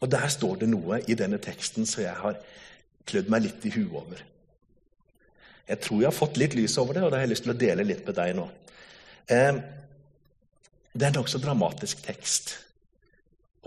Og 0.00 0.10
der 0.10 0.28
står 0.28 0.56
det 0.56 0.68
noe 0.68 1.00
i 1.06 1.14
denne 1.14 1.38
teksten 1.38 1.86
som 1.86 2.02
jeg 2.02 2.14
har 2.16 2.40
klødd 3.06 3.30
meg 3.30 3.44
litt 3.44 3.66
i 3.66 3.72
huet 3.74 3.94
over. 4.02 4.22
Jeg 5.68 5.80
tror 5.84 6.00
jeg 6.00 6.10
har 6.10 6.16
fått 6.16 6.40
litt 6.40 6.56
lys 6.58 6.78
over 6.82 6.96
det, 6.96 7.04
og 7.04 7.10
det 7.12 7.20
har 7.20 7.26
jeg 7.26 7.34
lyst 7.34 7.46
til 7.46 7.54
å 7.54 7.60
dele 7.60 7.86
litt 7.86 8.02
med 8.06 8.16
deg 8.18 8.34
nå. 8.38 8.48
Det 9.30 11.04
er 11.04 11.10
en 11.10 11.16
nokså 11.20 11.38
dramatisk 11.42 12.02
tekst. 12.06 12.56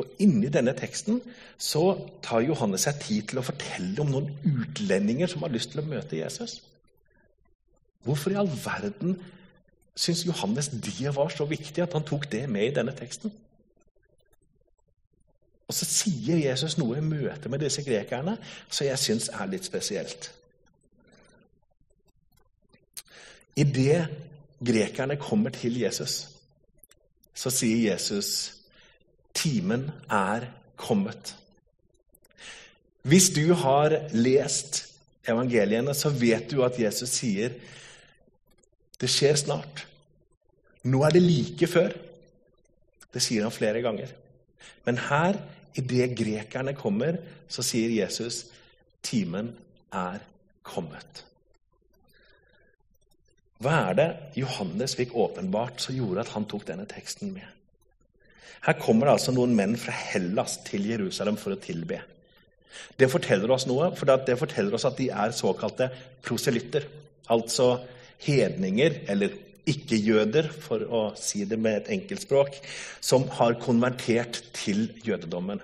Og 0.02 0.10
inni 0.26 0.50
denne 0.50 0.74
teksten 0.74 1.20
så 1.62 1.84
tar 2.26 2.44
Johannes 2.48 2.88
seg 2.88 3.00
tid 3.04 3.30
til 3.30 3.40
å 3.40 3.46
fortelle 3.46 4.02
om 4.02 4.10
noen 4.10 4.32
utlendinger 4.50 5.30
som 5.30 5.46
har 5.46 5.54
lyst 5.54 5.74
til 5.74 5.84
å 5.84 5.88
møte 5.88 6.18
Jesus. 6.18 6.58
Hvorfor 8.04 8.34
i 8.34 8.40
all 8.42 8.50
verden 8.50 9.16
syns 9.96 10.26
Johannes 10.26 10.72
det 10.74 11.14
var 11.16 11.30
så 11.30 11.46
viktig 11.46 11.86
at 11.86 11.94
han 11.94 12.06
tok 12.08 12.26
det 12.32 12.48
med 12.50 12.72
i 12.72 12.76
denne 12.76 12.96
teksten. 12.98 13.32
Og 15.70 15.78
så 15.78 15.86
sier 15.88 16.42
Jesus 16.42 16.76
noe 16.78 16.98
i 16.98 17.06
møte 17.06 17.50
med 17.50 17.62
disse 17.64 17.86
grekerne 17.86 18.36
som 18.68 18.88
jeg 18.88 19.00
syns 19.00 19.30
er 19.32 19.52
litt 19.52 19.70
spesielt. 19.70 20.32
Idet 23.56 24.08
grekerne 24.64 25.18
kommer 25.22 25.54
til 25.54 25.78
Jesus, 25.82 26.28
så 27.34 27.52
sier 27.54 27.92
Jesus 27.92 28.30
timen 29.34 29.90
er 30.10 30.48
kommet. 30.78 31.36
Hvis 33.04 33.30
du 33.36 33.54
har 33.54 33.98
lest 34.16 34.86
evangeliene, 35.28 35.94
så 35.94 36.10
vet 36.10 36.52
du 36.52 36.64
at 36.64 36.80
Jesus 36.80 37.10
sier 37.20 37.56
det 39.02 39.10
skjer 39.12 39.36
snart. 39.36 39.84
Nå 40.88 41.02
er 41.04 41.16
det 41.16 41.24
like 41.24 41.68
før. 41.68 41.92
Det 43.14 43.22
sier 43.22 43.44
han 43.44 43.54
flere 43.54 43.82
ganger. 43.84 44.14
Men 44.86 45.00
her, 45.10 45.38
idet 45.76 46.16
grekerne 46.18 46.76
kommer, 46.78 47.20
så 47.52 47.66
sier 47.66 47.92
Jesus 47.92 48.46
timen 49.04 49.52
er 49.92 50.24
kommet. 50.64 51.26
Hva 53.64 53.76
er 53.90 53.96
det 53.96 54.08
Johannes 54.36 54.96
fikk 55.00 55.14
åpenbart 55.16 55.80
som 55.80 55.96
gjorde 55.96 56.26
at 56.26 56.34
han 56.36 56.48
tok 56.50 56.66
denne 56.68 56.88
teksten 56.90 57.32
med? 57.32 57.46
Her 58.64 58.76
kommer 58.80 59.08
det 59.08 59.16
altså 59.18 59.34
noen 59.36 59.56
menn 59.56 59.78
fra 59.80 59.94
Hellas 59.96 60.58
til 60.68 60.88
Jerusalem 60.88 61.38
for 61.40 61.56
å 61.56 61.62
tilbe. 61.64 62.02
Det 63.00 63.10
forteller 63.12 63.52
oss 63.54 63.68
noe, 63.70 63.92
for 63.96 64.10
det 64.28 64.38
forteller 64.40 64.76
oss 64.76 64.88
at 64.88 64.98
de 65.00 65.10
er 65.12 65.36
såkalte 65.36 65.90
proselytter. 66.26 66.88
Altså 67.32 67.78
hedninger, 68.24 69.04
eller 69.12 69.36
ikke-jøder, 69.70 70.50
for 70.64 70.84
å 70.84 71.04
si 71.20 71.46
det 71.48 71.60
med 71.60 71.78
et 71.78 71.92
enkelt 71.98 72.24
språk, 72.24 72.58
som 73.04 73.28
har 73.40 73.60
konvertert 73.64 74.42
til 74.56 74.90
jødedommen. 75.06 75.62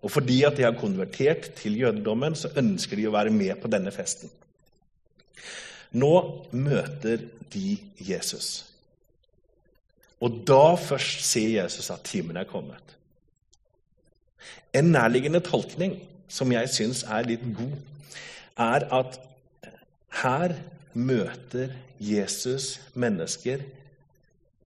Og 0.00 0.12
fordi 0.12 0.42
at 0.48 0.56
de 0.56 0.64
har 0.64 0.76
konvertert 0.80 1.52
til 1.60 1.78
jødedommen, 1.80 2.36
så 2.36 2.52
ønsker 2.56 3.00
de 3.00 3.08
å 3.08 3.14
være 3.16 3.32
med 3.32 3.56
på 3.60 3.68
denne 3.72 3.92
festen. 3.92 4.32
Nå 5.92 6.14
møter 6.52 7.24
de 7.52 7.78
Jesus. 7.98 8.66
Og 10.20 10.42
da 10.46 10.76
først 10.76 11.24
ser 11.26 11.48
Jesus 11.56 11.90
at 11.90 12.04
timen 12.06 12.36
er 12.36 12.48
kommet. 12.48 12.96
En 14.76 14.92
nærliggende 14.92 15.40
tolkning 15.40 15.96
som 16.30 16.52
jeg 16.52 16.70
syns 16.70 17.02
er 17.02 17.26
litt 17.26 17.42
god, 17.56 17.74
er 18.60 18.86
at 18.94 19.18
her 20.20 20.54
møter 20.94 21.72
Jesus 22.00 22.78
mennesker 22.94 23.64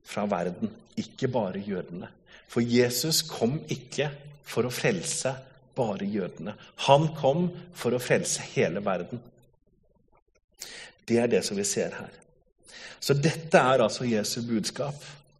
fra 0.04 0.26
verden, 0.28 0.70
ikke 0.96 1.28
bare 1.28 1.62
jødene. 1.64 2.10
For 2.48 2.60
Jesus 2.60 3.22
kom 3.26 3.58
ikke 3.72 4.10
for 4.44 4.68
å 4.68 4.74
frelse 4.74 5.32
bare 5.74 6.06
jødene. 6.06 6.54
Han 6.86 7.08
kom 7.18 7.48
for 7.74 7.96
å 7.96 8.02
frelse 8.02 8.44
hele 8.54 8.82
verden. 8.84 9.22
Det 11.08 11.18
er 11.20 11.30
det 11.30 11.42
som 11.44 11.58
vi 11.58 11.64
ser 11.68 11.94
her. 11.98 12.12
Så 13.00 13.14
dette 13.14 13.58
er 13.60 13.82
altså 13.84 14.06
Jesu 14.08 14.40
budskap. 14.48 14.96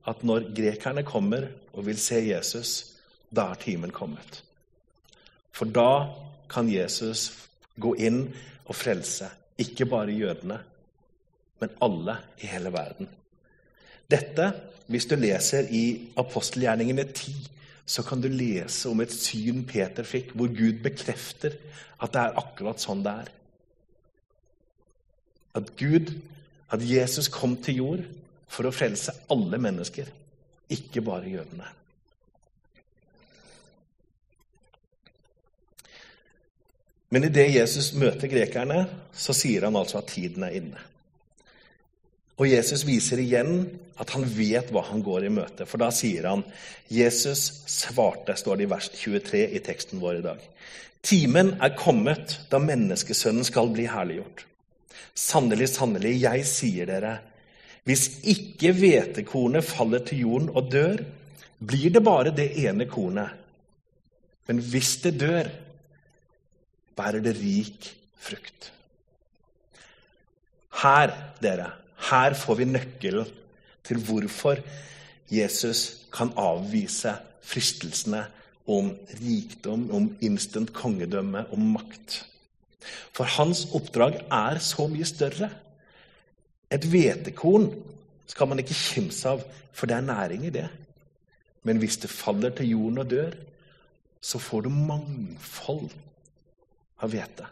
At 0.06 0.20
når 0.24 0.50
grekerne 0.52 1.02
kommer 1.02 1.46
og 1.72 1.86
vil 1.86 1.96
se 2.00 2.18
Jesus, 2.26 2.72
da 3.32 3.48
er 3.52 3.60
timen 3.62 3.92
kommet. 3.94 4.42
For 5.54 5.64
da 5.64 6.12
kan 6.50 6.68
Jesus 6.68 7.30
gå 7.80 7.94
inn 7.96 8.26
og 8.66 8.76
frelse 8.76 9.30
ikke 9.58 9.86
bare 9.86 10.12
jødene, 10.12 10.58
men 11.60 11.74
alle 11.82 12.18
i 12.42 12.50
hele 12.50 12.72
verden. 12.74 13.08
Dette, 14.10 14.50
hvis 14.86 15.06
du 15.08 15.16
leser 15.16 15.70
i 15.70 15.84
apostelgjerningene 16.20 17.06
10, 17.12 17.34
så 17.86 18.02
kan 18.02 18.20
du 18.20 18.28
lese 18.28 18.88
om 18.88 19.00
et 19.00 19.12
syn 19.12 19.64
Peter 19.68 20.04
fikk, 20.04 20.34
hvor 20.34 20.48
Gud 20.52 20.82
bekrefter 20.84 21.56
at 22.02 22.12
det 22.12 22.20
er 22.20 22.38
akkurat 22.40 22.82
sånn 22.82 23.04
det 23.04 23.14
er. 23.24 23.32
At 25.54 25.70
Gud, 25.78 26.12
at 26.70 26.82
Jesus 26.82 27.28
kom 27.32 27.56
til 27.62 27.80
jord 27.82 28.04
for 28.50 28.66
å 28.66 28.74
frelse 28.74 29.14
alle 29.32 29.58
mennesker, 29.62 30.10
ikke 30.74 31.02
bare 31.04 31.30
jødene. 31.30 31.68
Men 37.14 37.28
idet 37.28 37.52
Jesus 37.54 37.92
møter 37.94 38.26
grekerne, 38.26 38.80
så 39.14 39.34
sier 39.36 39.68
han 39.68 39.76
altså 39.78 40.00
at 40.00 40.10
tiden 40.10 40.42
er 40.42 40.56
inne. 40.58 40.80
Og 42.34 42.48
Jesus 42.50 42.82
viser 42.86 43.20
igjen 43.22 43.68
at 44.02 44.10
han 44.16 44.24
vet 44.26 44.72
hva 44.74 44.82
han 44.88 45.04
går 45.06 45.28
i 45.28 45.30
møte. 45.30 45.68
For 45.70 45.78
da 45.78 45.92
sier 45.94 46.26
han 46.26 46.42
Jesus 46.90 47.44
svarte, 47.70 48.34
står 48.34 48.58
det 48.58 48.66
i 48.66 48.72
vers 48.72 48.88
23 48.90 49.44
i 49.54 49.62
teksten 49.62 50.02
vår 50.02 50.18
i 50.18 50.24
dag. 50.24 50.42
Timen 51.04 51.52
er 51.62 51.76
kommet 51.78 52.40
da 52.50 52.58
menneskesønnen 52.58 53.46
skal 53.46 53.70
bli 53.70 53.86
herliggjort. 53.86 54.42
Sannelig, 55.14 55.68
sannelig, 55.74 56.16
jeg 56.22 56.46
sier 56.48 56.90
dere, 56.90 57.18
hvis 57.84 58.06
ikke 58.30 58.72
hvetekornet 58.72 59.66
faller 59.66 60.04
til 60.06 60.24
jorden 60.24 60.48
og 60.56 60.70
dør, 60.72 61.02
blir 61.64 61.92
det 61.92 62.02
bare 62.04 62.32
det 62.34 62.50
ene 62.64 62.86
kornet. 62.88 63.28
Men 64.48 64.60
hvis 64.60 64.96
det 65.04 65.14
dør, 65.20 65.50
bærer 66.96 67.20
det 67.24 67.36
rik 67.38 67.90
frukt. 68.20 68.70
Her, 70.82 71.12
dere, 71.42 71.70
her 72.10 72.34
får 72.34 72.60
vi 72.60 72.68
nøkkelen 72.68 73.28
til 73.84 74.00
hvorfor 74.00 74.60
Jesus 75.32 76.08
kan 76.12 76.32
avvise 76.40 77.14
fristelsene 77.44 78.24
om 78.66 78.90
rikdom, 79.20 79.90
om 79.92 80.08
instant 80.24 80.72
kongedømme, 80.72 81.44
om 81.52 81.72
makt. 81.76 82.22
For 83.14 83.28
hans 83.38 83.66
oppdrag 83.76 84.20
er 84.32 84.60
så 84.62 84.86
mye 84.90 85.06
større. 85.08 85.50
Et 86.72 86.84
hvetekorn 86.90 87.68
skal 88.30 88.48
man 88.50 88.60
ikke 88.62 88.76
kimse 88.76 89.34
av, 89.34 89.42
for 89.74 89.90
det 89.90 89.98
er 89.98 90.06
næring 90.06 90.46
i 90.48 90.54
det. 90.54 90.68
Men 91.64 91.80
hvis 91.80 91.96
det 92.02 92.12
faller 92.12 92.52
til 92.54 92.74
jorden 92.74 93.02
og 93.02 93.10
dør, 93.10 93.36
så 94.20 94.40
får 94.40 94.64
du 94.64 94.72
mangfold 94.72 95.92
av 97.04 97.12
hvete. 97.12 97.46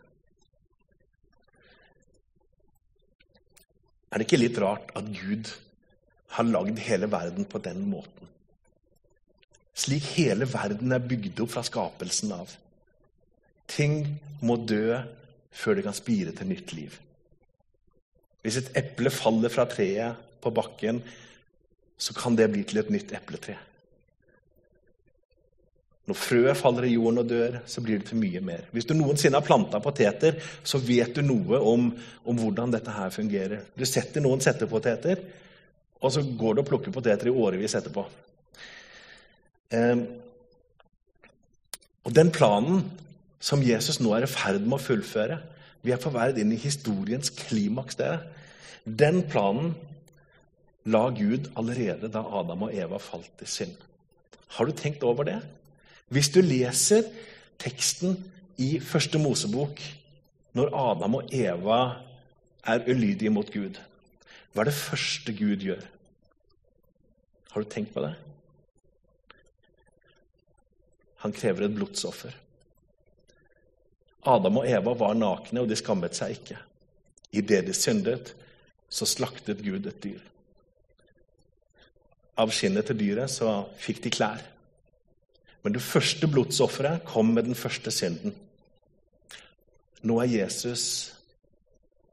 Er 4.13 4.21
det 4.21 4.27
ikke 4.29 4.41
litt 4.41 4.59
rart 4.61 4.93
at 4.97 5.09
Gud 5.09 5.49
har 6.37 6.49
lagd 6.49 6.81
hele 6.85 7.09
verden 7.13 7.49
på 7.49 7.61
den 7.65 7.85
måten? 7.89 8.29
Slik 9.73 10.05
hele 10.19 10.45
verden 10.53 10.93
er 10.93 11.05
bygd 11.05 11.41
opp 11.41 11.55
fra 11.55 11.65
skapelsen 11.65 12.35
av. 12.37 12.51
Ting 13.73 14.05
må 14.45 14.59
dø 14.61 15.01
før 15.53 15.79
det 15.79 15.87
kan 15.87 15.97
spire 15.97 16.33
til 16.37 16.49
nytt 16.49 16.73
liv. 16.77 16.95
Hvis 18.43 18.59
et 18.59 18.73
eple 18.79 19.13
faller 19.15 19.53
fra 19.53 19.67
treet 19.71 20.23
på 20.43 20.51
bakken, 20.55 21.03
så 22.03 22.15
kan 22.17 22.35
det 22.39 22.51
bli 22.51 22.65
til 22.67 22.83
et 22.83 22.91
nytt 22.91 23.13
epletre. 23.15 23.59
Når 26.11 26.19
frøet 26.19 26.59
faller 26.59 26.89
i 26.89 26.97
jorden 26.97 27.23
og 27.23 27.29
dør, 27.31 27.61
så 27.71 27.83
blir 27.85 28.01
det 28.01 28.09
til 28.09 28.19
mye 28.19 28.41
mer. 28.43 28.65
Hvis 28.75 28.89
du 28.89 28.95
noensinne 28.97 29.39
har 29.39 29.47
planta 29.47 29.79
poteter, 29.83 30.41
så 30.67 30.81
vet 30.83 31.15
du 31.15 31.23
noe 31.23 31.61
om, 31.63 31.93
om, 32.27 32.41
hvordan 32.41 32.75
dette 32.75 32.91
her 32.91 33.13
fungerer. 33.15 33.63
Du 33.79 33.85
setter 33.87 34.25
noen 34.25 34.43
settepoteter, 34.43 35.23
og 36.03 36.11
så 36.11 36.25
går 36.27 36.59
du 36.59 36.65
og 36.65 36.67
plukker 36.73 36.95
poteter 36.95 37.31
i 37.31 37.37
årevis 37.45 37.77
etterpå. 37.79 38.03
Um, 39.73 40.03
og 42.03 42.17
den 42.19 42.33
planen 42.35 42.83
som 43.43 43.63
Jesus 43.65 43.99
nå 44.01 44.13
er 44.15 44.27
i 44.27 44.31
ferd 44.31 44.63
med 44.63 44.79
å 44.79 44.85
fullføre 44.85 45.41
Vi 45.83 45.91
er 45.91 45.99
på 45.99 46.13
vei 46.15 46.29
inn 46.39 46.53
i 46.55 46.61
historiens 46.63 47.33
klimaks. 47.35 47.97
dere. 47.99 48.21
Den 48.87 49.25
planen 49.27 49.75
la 50.85 51.09
Gud 51.11 51.51
allerede 51.59 52.07
da 52.07 52.23
Adam 52.23 52.63
og 52.69 52.75
Eva 52.75 53.01
falt 53.03 53.43
i 53.43 53.49
synd. 53.51 53.75
Har 54.47 54.67
du 54.67 54.73
tenkt 54.73 55.03
over 55.03 55.25
det? 55.27 55.41
Hvis 56.09 56.31
du 56.31 56.41
leser 56.41 57.09
teksten 57.59 58.15
i 58.59 58.79
første 58.79 59.19
Mosebok 59.19 59.83
når 60.55 60.71
Adam 60.77 61.15
og 61.19 61.35
Eva 61.35 61.81
er 62.63 62.87
ulydige 62.87 63.31
mot 63.31 63.51
Gud, 63.51 63.81
hva 64.53 64.63
er 64.63 64.71
det 64.71 64.77
første 64.77 65.35
Gud 65.35 65.65
gjør? 65.67 65.83
Har 67.53 67.63
du 67.63 67.69
tenkt 67.69 67.95
på 67.95 68.05
det? 68.05 68.15
Han 71.25 71.33
krever 71.33 71.67
et 71.67 71.75
blodsoffer. 71.75 72.35
Adam 74.23 74.61
og 74.61 74.69
Eva 74.69 74.95
var 74.95 75.17
nakne, 75.19 75.63
og 75.63 75.71
de 75.71 75.79
skammet 75.79 76.15
seg 76.19 76.37
ikke. 76.37 76.59
Idet 77.35 77.67
de 77.67 77.75
syndet, 77.75 78.35
så 78.93 79.09
slaktet 79.09 79.65
Gud 79.65 79.89
et 79.89 80.03
dyr. 80.05 80.21
Av 82.39 82.53
skinnet 82.53 82.87
til 82.89 82.99
dyret 83.01 83.33
så 83.33 83.63
fikk 83.81 84.03
de 84.05 84.13
klær. 84.13 84.45
Men 85.63 85.77
det 85.77 85.85
første 85.85 86.29
blodsofferet 86.29 87.05
kom 87.09 87.33
med 87.35 87.49
den 87.49 87.59
første 87.59 87.93
synden. 87.95 88.35
Nå 90.03 90.19
er 90.23 90.33
Jesus 90.43 90.85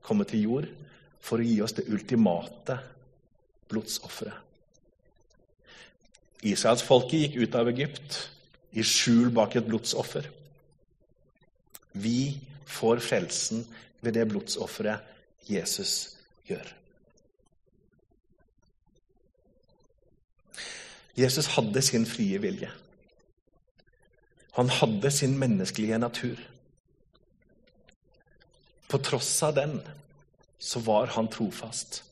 kommet 0.06 0.30
til 0.32 0.45
jord 0.45 0.67
for 1.22 1.41
å 1.41 1.45
gi 1.45 1.58
oss 1.62 1.76
det 1.78 1.88
ultimate 1.89 2.78
blodsofferet. 3.69 4.45
Israelsfolket 6.39 7.26
gikk 7.26 7.41
ut 7.43 7.56
av 7.60 7.67
Egypt 7.67 8.19
i 8.80 8.84
skjul 8.86 9.28
bak 9.36 9.58
et 9.60 9.65
blodsoffer. 9.67 10.30
Vi 12.04 12.40
får 12.70 13.02
frelsen 13.04 13.66
ved 14.02 14.16
det 14.16 14.28
blodsofferet 14.30 15.00
Jesus 15.50 16.16
gjør. 16.48 16.76
Jesus 21.20 21.50
hadde 21.56 21.82
sin 21.84 22.06
frie 22.08 22.40
vilje. 22.42 22.70
Han 24.56 24.70
hadde 24.70 25.12
sin 25.12 25.38
menneskelige 25.40 25.98
natur. 26.00 26.40
På 28.90 28.98
tross 28.98 29.32
av 29.44 29.56
den 29.56 29.80
så 30.60 30.80
var 30.80 31.12
han 31.16 31.28
trofast. 31.32 32.04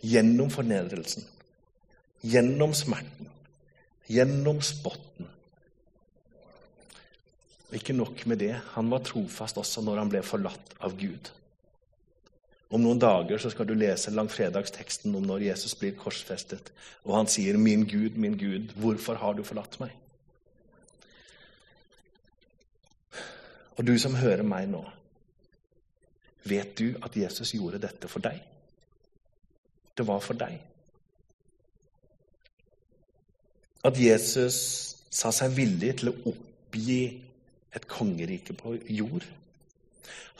Gjennom 0.00 0.50
fornedrelsen, 0.50 1.24
gjennom 2.22 2.74
smerten, 2.74 3.28
gjennom 4.06 4.60
spotten. 4.62 5.26
Og 7.68 7.74
ikke 7.76 7.96
nok 7.96 8.24
med 8.26 8.40
det, 8.40 8.54
han 8.74 8.88
var 8.90 9.04
trofast 9.04 9.58
også 9.60 9.84
når 9.84 10.00
han 10.02 10.12
ble 10.12 10.22
forlatt 10.24 10.74
av 10.80 10.96
Gud. 10.96 11.30
Om 12.68 12.84
noen 12.84 13.00
dager 13.00 13.40
så 13.40 13.50
skal 13.52 13.68
du 13.68 13.74
lese 13.76 14.12
langfredagsteksten 14.12 15.14
om 15.16 15.24
når 15.24 15.46
Jesus 15.46 15.74
blir 15.76 15.96
korsfestet, 15.96 16.72
og 17.04 17.16
han 17.16 17.26
sier, 17.26 17.56
'Min 17.56 17.86
Gud, 17.88 18.16
min 18.16 18.36
Gud, 18.36 18.72
hvorfor 18.76 19.14
har 19.14 19.32
du 19.32 19.42
forlatt 19.42 19.80
meg?' 19.80 19.96
Og 23.78 23.86
du 23.86 23.98
som 23.98 24.14
hører 24.14 24.42
meg 24.42 24.68
nå, 24.68 24.82
vet 26.44 26.78
du 26.78 26.96
at 27.02 27.16
Jesus 27.16 27.54
gjorde 27.54 27.78
dette 27.78 28.08
for 28.08 28.20
deg? 28.20 28.40
Det 29.96 30.06
var 30.06 30.20
for 30.20 30.34
deg. 30.34 30.58
At 33.84 34.00
Jesus 34.00 34.58
sa 35.10 35.30
seg 35.30 35.54
villig 35.56 35.96
til 36.00 36.10
å 36.10 36.16
oppgi 36.32 37.27
et 37.76 37.84
kongerike 37.90 38.54
på 38.56 38.76
jord 38.88 39.26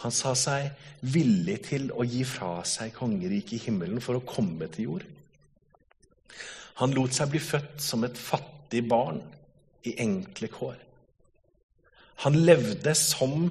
han 0.02 0.14
sa 0.14 0.34
seg 0.38 0.68
villig 1.10 1.56
til 1.66 1.88
å 1.90 2.06
gi 2.06 2.22
fra 2.26 2.60
seg 2.68 2.94
kongeriket 2.94 3.56
i 3.56 3.64
himmelen 3.66 4.02
for 4.04 4.18
å 4.18 4.26
komme 4.26 4.68
til 4.70 4.92
jord. 4.92 5.06
Han 6.78 6.94
lot 6.94 7.16
seg 7.16 7.32
bli 7.32 7.40
født 7.42 7.82
som 7.82 8.06
et 8.06 8.18
fattig 8.18 8.84
barn 8.86 9.18
i 9.88 9.96
enkle 10.04 10.50
kår. 10.54 10.78
Han 12.22 12.38
levde 12.38 12.94
som 12.98 13.48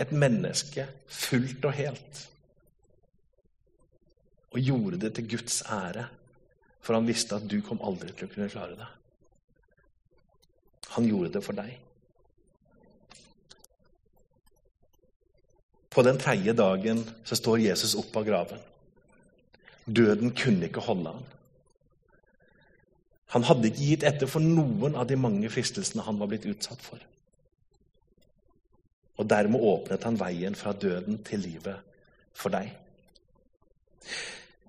et 0.00 0.12
menneske 0.16 0.86
fullt 1.12 1.68
og 1.68 1.76
helt. 1.76 2.24
Og 4.52 4.60
gjorde 4.64 5.00
det 5.04 5.14
til 5.16 5.28
Guds 5.34 5.60
ære, 5.68 6.08
for 6.80 6.96
han 6.96 7.08
visste 7.08 7.36
at 7.36 7.44
du 7.48 7.58
kom 7.64 7.80
aldri 7.84 8.12
til 8.16 8.28
å 8.28 8.32
kunne 8.32 8.52
klare 8.52 8.80
det. 8.80 8.88
Han 10.96 11.08
gjorde 11.08 11.36
det 11.36 11.44
for 11.44 11.56
deg. 11.56 11.76
På 15.92 16.02
den 16.02 16.18
tredje 16.18 16.54
dagen 16.56 17.04
så 17.24 17.36
står 17.36 17.66
Jesus 17.66 17.94
opp 18.00 18.16
av 18.16 18.26
graven. 18.26 18.60
Døden 19.84 20.32
kunne 20.36 20.68
ikke 20.68 20.84
holde 20.84 21.12
han. 21.12 21.24
Han 23.32 23.46
hadde 23.48 23.68
ikke 23.70 23.86
gitt 23.86 24.04
etter 24.08 24.28
for 24.28 24.44
noen 24.44 24.96
av 24.96 25.08
de 25.08 25.16
mange 25.16 25.48
fristelsene 25.52 26.04
han 26.04 26.18
var 26.20 26.30
blitt 26.32 26.48
utsatt 26.48 26.80
for. 26.84 27.00
Og 29.20 29.28
dermed 29.28 29.60
åpnet 29.60 30.04
han 30.08 30.18
veien 30.20 30.56
fra 30.56 30.72
døden 30.72 31.20
til 31.24 31.44
livet 31.44 31.80
for 32.36 32.52
deg. 32.52 32.72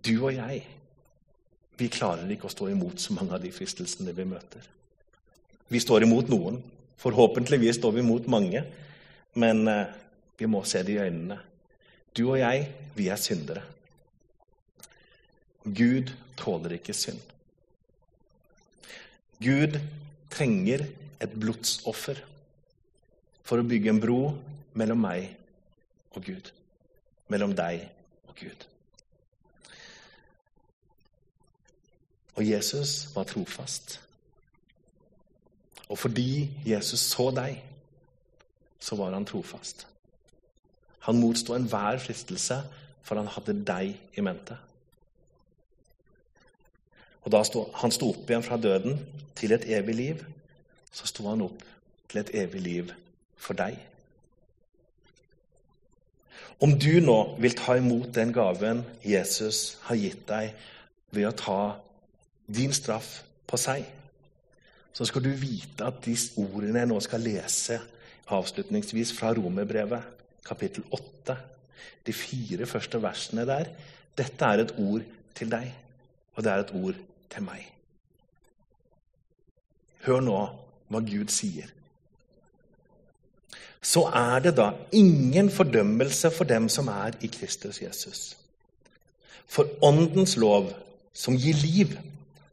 Du 0.04 0.14
og 0.18 0.34
jeg, 0.36 0.62
vi 1.80 1.90
klarer 1.92 2.30
ikke 2.32 2.50
å 2.50 2.54
stå 2.54 2.70
imot 2.72 3.02
så 3.02 3.16
mange 3.16 3.36
av 3.36 3.44
de 3.44 3.52
fristelsene 3.56 4.14
vi 4.16 4.28
møter. 4.28 4.64
Vi 5.72 5.80
står 5.82 6.06
imot 6.06 6.30
noen. 6.32 6.60
Forhåpentligvis 7.02 7.80
står 7.80 7.96
vi 7.96 8.04
imot 8.04 8.28
mange. 8.32 8.62
Men 9.40 9.68
eh, 9.68 9.92
vi 10.38 10.50
må 10.50 10.64
se 10.66 10.84
det 10.84 10.96
i 10.96 11.02
øynene. 11.04 11.40
Du 12.18 12.26
og 12.32 12.40
jeg, 12.40 12.68
vi 12.96 13.08
er 13.08 13.16
syndere. 13.16 13.64
Gud 15.64 16.12
tåler 16.38 16.76
ikke 16.78 16.94
synd. 16.94 17.22
Gud 19.44 19.80
trenger 20.32 20.86
et 21.22 21.40
blodsoffer 21.40 22.20
for 23.44 23.60
å 23.60 23.68
bygge 23.68 23.92
en 23.92 24.02
bro 24.04 24.20
mellom 24.80 25.02
meg 25.04 25.30
og 26.14 26.26
Gud. 26.26 26.52
Mellom 27.32 27.56
deg 27.58 27.86
og 28.28 28.36
Gud. 28.40 28.68
Og 32.36 32.46
Jesus 32.48 33.14
var 33.16 33.28
trofast. 33.30 34.00
Og 35.90 36.00
fordi 36.00 36.50
Jesus 36.66 37.00
så 37.14 37.30
deg, 37.36 37.60
så 38.80 38.98
var 39.00 39.14
han 39.14 39.26
trofast. 39.26 39.86
Han 41.08 41.20
motsto 41.20 41.56
enhver 41.56 42.00
fristelse, 42.00 42.62
for 43.04 43.20
han 43.20 43.28
hadde 43.28 43.58
deg 43.68 43.98
i 44.16 44.24
mente. 44.24 44.56
Og 47.24 47.32
da 47.32 47.42
sto, 47.48 47.68
han 47.80 47.92
sto 47.92 48.12
opp 48.12 48.30
igjen 48.30 48.44
fra 48.44 48.60
døden 48.60 49.00
til 49.36 49.56
et 49.56 49.66
evig 49.78 49.96
liv, 49.96 50.24
så 50.94 51.08
sto 51.10 51.28
han 51.30 51.44
opp 51.46 51.64
til 52.12 52.22
et 52.22 52.32
evig 52.44 52.62
liv 52.64 52.94
for 53.40 53.58
deg. 53.58 53.80
Om 56.64 56.78
du 56.80 57.00
nå 57.04 57.18
vil 57.44 57.56
ta 57.60 57.76
imot 57.80 58.14
den 58.16 58.32
gaven 58.36 58.84
Jesus 59.04 59.80
har 59.88 60.00
gitt 60.00 60.24
deg 60.30 60.54
ved 61.12 61.28
å 61.28 61.36
ta 61.36 61.62
din 62.48 62.72
straff 62.76 63.24
på 63.50 63.60
seg, 63.60 63.84
så 64.94 65.08
skal 65.10 65.26
du 65.26 65.32
vite 65.34 65.88
at 65.88 66.04
de 66.06 66.14
ordene 66.40 66.84
jeg 66.84 66.92
nå 66.92 67.00
skal 67.04 67.26
lese 67.26 67.80
avslutningsvis 68.32 69.12
fra 69.18 69.34
romerbrevet, 69.36 70.23
kapittel 70.46 70.84
8, 70.92 71.38
de 72.06 72.14
fire 72.14 72.66
første 72.66 73.02
versene 73.02 73.46
der, 73.48 73.70
dette 74.18 74.46
er 74.46 74.64
et 74.64 74.74
ord 74.78 75.06
til 75.36 75.52
deg, 75.52 75.70
og 76.36 76.44
det 76.44 76.52
er 76.52 76.64
et 76.64 76.74
ord 76.76 77.00
til 77.34 77.46
meg. 77.46 77.64
Hør 80.04 80.20
nå 80.22 80.40
hva 80.92 81.02
Gud 81.08 81.32
sier. 81.32 81.70
Så 83.84 84.06
er 84.16 84.40
det 84.44 84.56
da 84.56 84.70
ingen 84.96 85.50
fordømmelse 85.52 86.32
for 86.32 86.48
dem 86.48 86.70
som 86.72 86.88
er 86.88 87.18
i 87.22 87.28
Kristus 87.28 87.82
Jesus. 87.82 88.38
For 89.48 89.68
Åndens 89.84 90.38
lov, 90.40 90.72
som 91.14 91.36
gir 91.38 91.58
liv, 91.60 91.98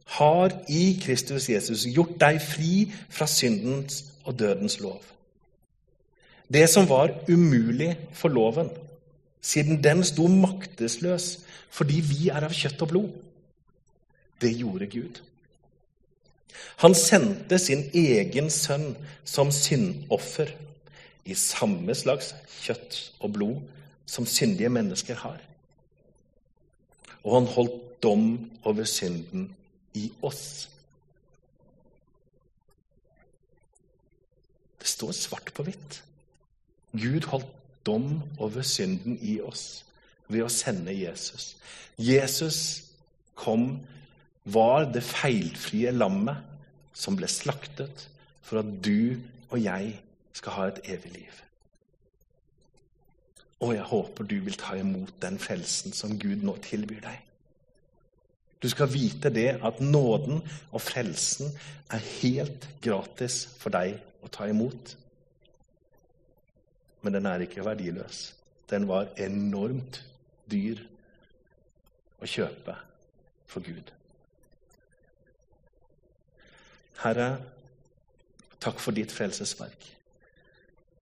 har 0.05 0.51
i 0.67 0.99
Kristus 1.03 1.47
Jesus 1.49 1.85
gjort 1.87 2.17
deg 2.19 2.41
fri 2.43 2.91
fra 3.09 3.27
syndens 3.27 4.03
og 4.23 4.39
dødens 4.39 4.79
lov. 4.79 4.99
Det 6.51 6.67
som 6.69 6.89
var 6.89 7.13
umulig 7.29 7.93
for 8.13 8.29
loven, 8.29 8.69
siden 9.41 9.83
den 9.83 10.03
sto 10.03 10.27
maktesløs 10.27 11.37
fordi 11.71 12.01
vi 12.03 12.27
er 12.29 12.43
av 12.43 12.53
kjøtt 12.53 12.81
og 12.83 12.89
blod. 12.91 13.11
Det 14.41 14.51
gjorde 14.57 14.89
Gud. 14.91 15.21
Han 16.83 16.95
sendte 16.97 17.59
sin 17.61 17.85
egen 17.95 18.49
sønn 18.51 18.91
som 19.23 19.51
syndoffer 19.55 20.51
i 21.25 21.37
samme 21.37 21.95
slags 21.95 22.33
kjøtt 22.61 22.99
og 23.21 23.33
blod 23.37 23.61
som 24.09 24.27
syndige 24.27 24.69
mennesker 24.73 25.15
har. 25.23 25.39
Og 27.23 27.37
han 27.37 27.49
holdt 27.53 28.03
dom 28.03 28.27
over 28.65 28.83
synden 28.83 29.51
i 29.93 30.09
oss. 30.25 30.67
Det 34.81 34.89
står 34.89 35.13
svart 35.15 35.53
på 35.53 35.63
hvitt. 35.63 36.01
Gud 36.91 37.27
holdt 37.31 37.47
dom 37.85 38.21
over 38.37 38.61
synden 38.61 39.17
i 39.21 39.39
oss 39.41 39.83
ved 40.31 40.45
å 40.45 40.51
sende 40.51 40.93
Jesus. 40.95 41.55
Jesus 41.97 42.59
kom, 43.35 43.79
var 44.43 44.87
det 44.93 45.03
feilfrie 45.05 45.91
lammet 45.93 46.41
som 46.93 47.17
ble 47.17 47.29
slaktet 47.29 48.07
for 48.41 48.61
at 48.61 48.71
du 48.83 49.17
og 49.51 49.59
jeg 49.61 49.95
skal 50.37 50.57
ha 50.57 50.67
et 50.69 50.81
evig 50.95 51.13
liv. 51.15 51.41
Og 53.61 53.75
jeg 53.75 53.85
håper 53.91 54.25
du 54.25 54.39
vil 54.45 54.57
ta 54.57 54.77
imot 54.79 55.13
den 55.21 55.37
frelsen 55.39 55.93
som 55.93 56.17
Gud 56.19 56.45
nå 56.45 56.55
tilbyr 56.65 57.03
deg. 57.03 57.19
Du 58.61 58.69
skal 58.69 58.89
vite 58.93 59.29
det 59.33 59.55
at 59.65 59.81
nåden 59.81 60.41
og 60.71 60.81
frelsen 60.81 61.49
er 61.93 62.01
helt 62.21 62.67
gratis 62.81 63.43
for 63.57 63.73
deg 63.73 63.97
å 64.21 64.29
ta 64.33 64.47
imot 64.49 64.95
men 67.01 67.15
den 67.17 67.25
er 67.25 67.43
ikke 67.45 67.65
verdiløs. 67.65 68.33
Den 68.69 68.87
var 68.87 69.09
enormt 69.19 70.03
dyr 70.51 70.79
å 72.21 72.29
kjøpe 72.29 72.75
for 73.49 73.65
Gud. 73.65 73.91
Herre, 77.01 77.29
takk 78.61 78.79
for 78.79 78.95
ditt 78.95 79.13
frelsesverk. 79.13 79.87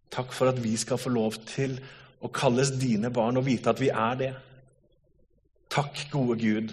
Takk 0.10 0.32
for 0.34 0.50
at 0.50 0.62
vi 0.64 0.74
skal 0.80 1.02
få 1.02 1.12
lov 1.14 1.38
til 1.50 1.76
å 2.24 2.32
kalles 2.34 2.72
dine 2.80 3.12
barn 3.14 3.38
og 3.40 3.46
vite 3.48 3.72
at 3.72 3.82
vi 3.82 3.92
er 3.92 4.20
det. 4.20 4.32
Takk, 5.70 6.06
gode 6.12 6.40
Gud, 6.42 6.72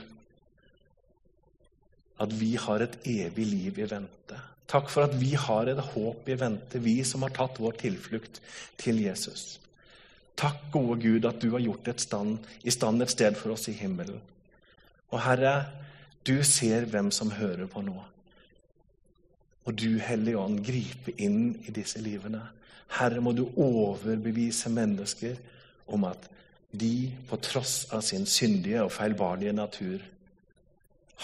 at 2.22 2.32
vi 2.32 2.54
har 2.56 2.80
et 2.80 2.96
evig 3.04 3.44
liv 3.44 3.80
i 3.82 3.88
vente. 3.90 4.38
Takk 4.66 4.90
for 4.90 5.06
at 5.06 5.14
vi 5.14 5.34
har 5.38 5.68
et 5.70 5.82
håp 5.92 6.28
i 6.28 6.36
vente, 6.38 6.80
vi 6.82 6.98
som 7.06 7.22
har 7.22 7.34
tatt 7.34 7.60
vår 7.62 7.78
tilflukt 7.78 8.40
til 8.80 8.98
Jesus. 9.04 9.60
Takk, 10.36 10.66
gode 10.74 10.98
Gud, 11.04 11.24
at 11.24 11.38
du 11.40 11.52
har 11.54 11.62
gjort 11.62 11.88
et 11.88 12.02
stand, 12.02 12.38
i 12.66 12.74
stand 12.74 13.02
et 13.02 13.12
sted 13.12 13.38
for 13.38 13.54
oss 13.54 13.68
i 13.70 13.76
himmelen. 13.78 14.18
Og 15.14 15.22
Herre, 15.22 15.54
du 16.26 16.42
ser 16.44 16.88
hvem 16.90 17.12
som 17.14 17.30
hører 17.30 17.70
på 17.70 17.84
nå. 17.86 17.94
Og 19.66 19.78
du, 19.78 19.98
Hellige 20.02 20.38
Ånd, 20.38 20.58
gripe 20.66 21.14
inn 21.22 21.54
i 21.66 21.74
disse 21.74 22.02
livene. 22.02 22.42
Herre, 22.98 23.22
må 23.22 23.32
du 23.34 23.46
overbevise 23.54 24.70
mennesker 24.74 25.38
om 25.94 26.04
at 26.10 26.26
de, 26.74 27.08
på 27.30 27.38
tross 27.38 27.86
av 27.94 28.02
sin 28.04 28.26
syndige 28.26 28.82
og 28.82 28.92
feilbarlige 28.92 29.54
natur, 29.54 30.02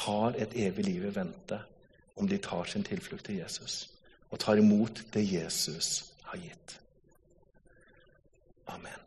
har 0.07 0.38
et 0.40 0.55
evig 0.57 0.87
liv 0.87 1.11
i 1.11 1.14
vente 1.14 1.59
om 2.16 2.29
de 2.29 2.38
tar 2.38 2.64
sin 2.64 2.85
tilflukt 2.85 3.25
til 3.25 3.37
Jesus 3.37 3.90
og 4.31 4.40
tar 4.40 4.61
imot 4.61 5.03
det 5.14 5.33
Jesus 5.33 6.12
har 6.22 6.38
gitt. 6.38 6.81
Amen. 8.66 9.02